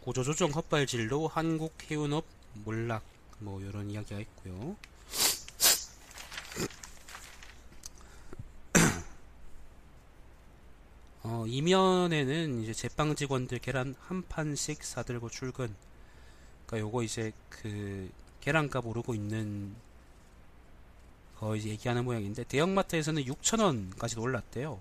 고조조정 0.00 0.50
헛발질로 0.50 1.28
한국 1.28 1.74
해운업 1.90 2.24
몰락, 2.64 3.02
뭐, 3.38 3.60
이런 3.60 3.88
이야기가 3.90 4.20
있고요. 4.20 4.76
어, 11.22 11.41
이면에는 11.52 12.62
이제 12.62 12.72
제빵 12.72 13.14
직원들 13.14 13.58
계란 13.58 13.94
한 14.00 14.26
판씩 14.26 14.82
사들고 14.82 15.28
출근. 15.28 15.74
그러니까 16.64 16.88
요거 16.88 17.02
이제 17.02 17.32
그 17.50 18.10
계란값 18.40 18.86
오르고 18.86 19.14
있는 19.14 19.74
거 21.36 21.54
이제 21.54 21.68
얘기하는 21.68 22.06
모양인데 22.06 22.44
대형마트에서는 22.44 23.24
6,000원까지도 23.24 24.22
올랐대요. 24.22 24.80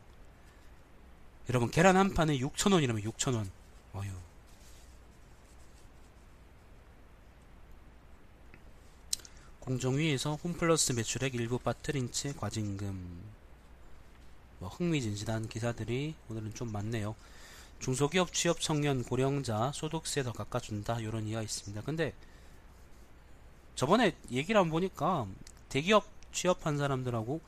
여러분 1.49 1.69
계란 1.69 1.97
한 1.97 2.13
판에 2.13 2.37
6,000원이라면 2.39 3.03
6,000원. 3.03 3.49
어휴. 3.93 4.11
공정위에서 9.59 10.35
홈플러스 10.35 10.93
매출액 10.93 11.35
일부 11.35 11.59
빠뜨린 11.59 12.13
채 12.13 12.31
과징금. 12.31 13.40
뭐 14.61 14.69
흥미진진한 14.69 15.49
기사들이 15.49 16.13
오늘은 16.29 16.53
좀 16.53 16.71
많네요. 16.71 17.15
중소기업 17.79 18.31
취업 18.31 18.61
청년 18.61 19.03
고령자 19.03 19.71
소득세 19.73 20.21
더 20.21 20.31
깎아준다 20.31 20.99
이런 20.99 21.23
이야기가 21.23 21.41
있습니다. 21.41 21.81
근데 21.81 22.13
저번에 23.73 24.15
얘기를 24.29 24.61
한번 24.61 24.71
보니까 24.73 25.25
대기업 25.67 26.05
취업한 26.31 26.77
사람들하고 26.77 27.41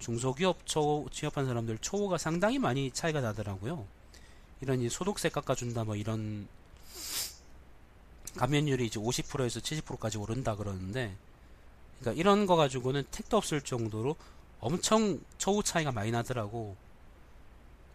중소기업 0.00 0.66
초, 0.66 1.06
취업한 1.12 1.46
사람들 1.46 1.78
초가 1.78 2.18
상당히 2.18 2.58
많이 2.58 2.90
차이가 2.90 3.20
나더라고요. 3.20 3.86
이런 4.60 4.80
이 4.80 4.88
소득세 4.88 5.28
깎아준다 5.28 5.84
뭐 5.84 5.94
이런 5.94 6.48
감면율이 8.36 8.84
이제 8.84 8.98
50%에서 8.98 9.60
70%까지 9.60 10.18
오른다 10.18 10.56
그러는데 10.56 11.16
그러니까 12.00 12.20
이런 12.20 12.46
거 12.46 12.56
가지고는 12.56 13.04
택도 13.12 13.36
없을 13.36 13.60
정도로 13.60 14.16
엄청 14.60 15.20
처우 15.38 15.62
차이가 15.62 15.92
많이 15.92 16.10
나더라고. 16.10 16.76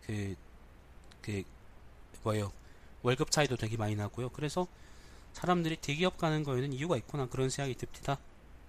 그, 0.05 0.35
그, 1.21 1.43
뭐예요. 2.23 2.51
월급 3.03 3.31
차이도 3.31 3.57
되게 3.57 3.77
많이 3.77 3.95
나고요. 3.95 4.29
그래서 4.29 4.67
사람들이 5.33 5.77
대기업 5.77 6.17
가는 6.17 6.43
거에는 6.43 6.73
이유가 6.73 6.97
있구나. 6.97 7.27
그런 7.27 7.49
생각이 7.49 7.75
듭니다. 7.75 8.17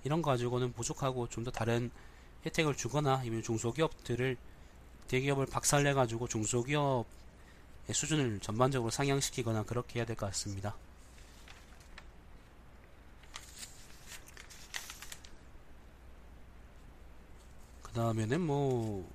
이런 0.04 0.22
거 0.22 0.30
가지고는 0.30 0.72
부족하고 0.72 1.28
좀 1.28 1.44
더 1.44 1.50
다른 1.50 1.90
혜택을 2.46 2.76
주거나 2.76 3.16
아니면 3.16 3.42
중소기업들을 3.42 4.36
대기업을 5.08 5.46
박살내 5.46 5.94
가지고 5.94 6.28
중소기업의 6.28 7.04
수준을 7.92 8.40
전반적으로 8.40 8.90
상향시키거나 8.90 9.64
그렇게 9.64 9.98
해야 10.00 10.06
될 10.06 10.16
것 10.16 10.26
같습니다. 10.26 10.74
그 17.94 18.00
다음에는 18.00 18.40
뭐 18.40 19.08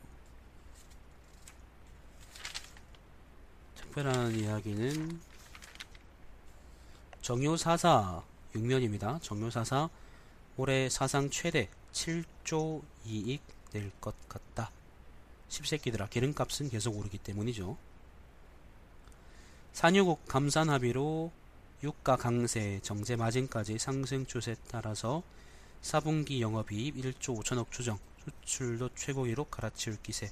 특별한 3.75 4.33
이야기는 4.35 5.19
정유사사 7.21 8.23
6면입니다. 8.55 9.21
정유사사 9.21 9.89
올해 10.55 10.87
사상 10.87 11.29
최대 11.29 11.67
7조 11.91 12.81
이익 13.05 13.41
낼 13.73 13.91
것 13.99 14.15
같다. 14.29 14.71
십새끼들아 15.49 16.07
기름값은 16.07 16.69
계속 16.69 16.97
오르기 16.97 17.17
때문이죠. 17.17 17.75
산유국 19.73 20.25
감산 20.25 20.69
합의로 20.69 21.33
유가 21.83 22.15
강세 22.15 22.79
정제 22.81 23.17
마진까지 23.17 23.77
상승 23.77 24.25
추세에 24.25 24.55
따라서 24.69 25.21
4분기 25.81 26.39
영업이익 26.39 26.95
1조 26.95 27.43
5천억 27.43 27.71
추정 27.71 27.99
수출도 28.23 28.89
최고 28.95 29.23
기록 29.23 29.51
갈아치울 29.51 29.97
기세. 30.01 30.31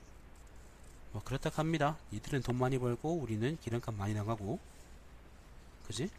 뭐 1.12 1.22
그렇다 1.24 1.50
합니다. 1.54 1.98
니들은 2.12 2.42
돈 2.44 2.58
많이 2.58 2.78
벌고 2.78 3.16
우리는 3.16 3.58
기름값 3.62 3.96
많이 3.96 4.14
나가고. 4.14 4.60
그지? 5.88 6.10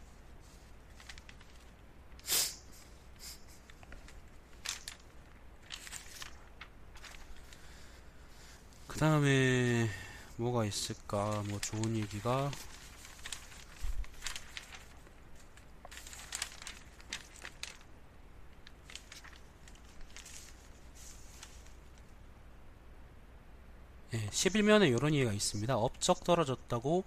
그 8.87 8.97
다음에 8.99 9.89
뭐가 10.35 10.65
있을까? 10.65 11.43
뭐 11.47 11.59
좋은 11.61 11.95
얘기가 11.95 12.51
예, 24.13 24.27
11면에 24.29 24.89
이런 24.89 25.13
얘기가 25.13 25.31
있습니다. 25.31 25.77
업적 25.77 26.23
떨어졌다고 26.23 27.03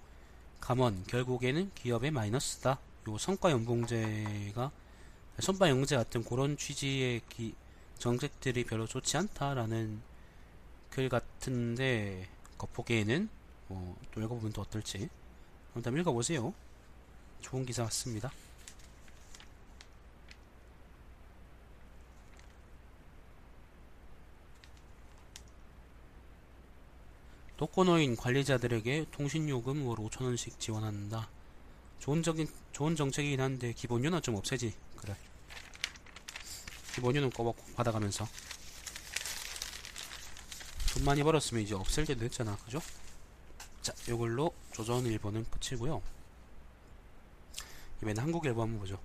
감원 0.60 1.02
결국에는 1.04 1.72
기업의 1.74 2.12
마이너스다. 2.12 2.78
요 3.08 3.18
성과 3.18 3.50
연봉제가 3.50 4.70
영제 5.62 5.96
같은 5.96 6.22
그런 6.22 6.56
취지의 6.56 7.22
기, 7.28 7.54
정책들이 7.98 8.64
별로 8.64 8.86
좋지 8.86 9.16
않다라는 9.16 10.00
글 10.90 11.08
같은데 11.08 12.28
겉보기에는 12.58 13.28
뭐, 13.66 13.96
또 14.12 14.20
읽어보면 14.20 14.52
또 14.52 14.60
어떨지 14.60 15.08
한번 15.74 15.98
읽어보세요. 15.98 16.54
좋은 17.40 17.66
기사 17.66 17.82
같습니다. 17.84 18.30
독거노인 27.62 28.16
관리자들에게 28.16 29.06
통신요금 29.12 29.86
월 29.86 29.96
5천원씩 29.98 30.58
지원한다. 30.58 31.28
좋은, 32.00 32.20
적인, 32.24 32.48
좋은 32.72 32.96
정책이긴 32.96 33.40
한데 33.40 33.72
기본료는 33.72 34.20
좀 34.20 34.34
없애지. 34.34 34.74
그래. 34.96 35.14
기본료는 36.96 37.30
꼬박 37.30 37.54
받아가면서. 37.76 38.26
돈 40.92 41.04
많이 41.04 41.22
벌었으면 41.22 41.62
이제 41.62 41.76
없앨 41.76 42.04
때도 42.04 42.22
됐잖아. 42.22 42.56
그죠? 42.64 42.80
자, 43.80 43.92
요걸로 44.08 44.52
조선일보는 44.72 45.46
끝이고요. 45.48 46.02
이번엔 47.98 48.18
한국일보 48.18 48.60
한번 48.60 48.80
보죠. 48.80 48.98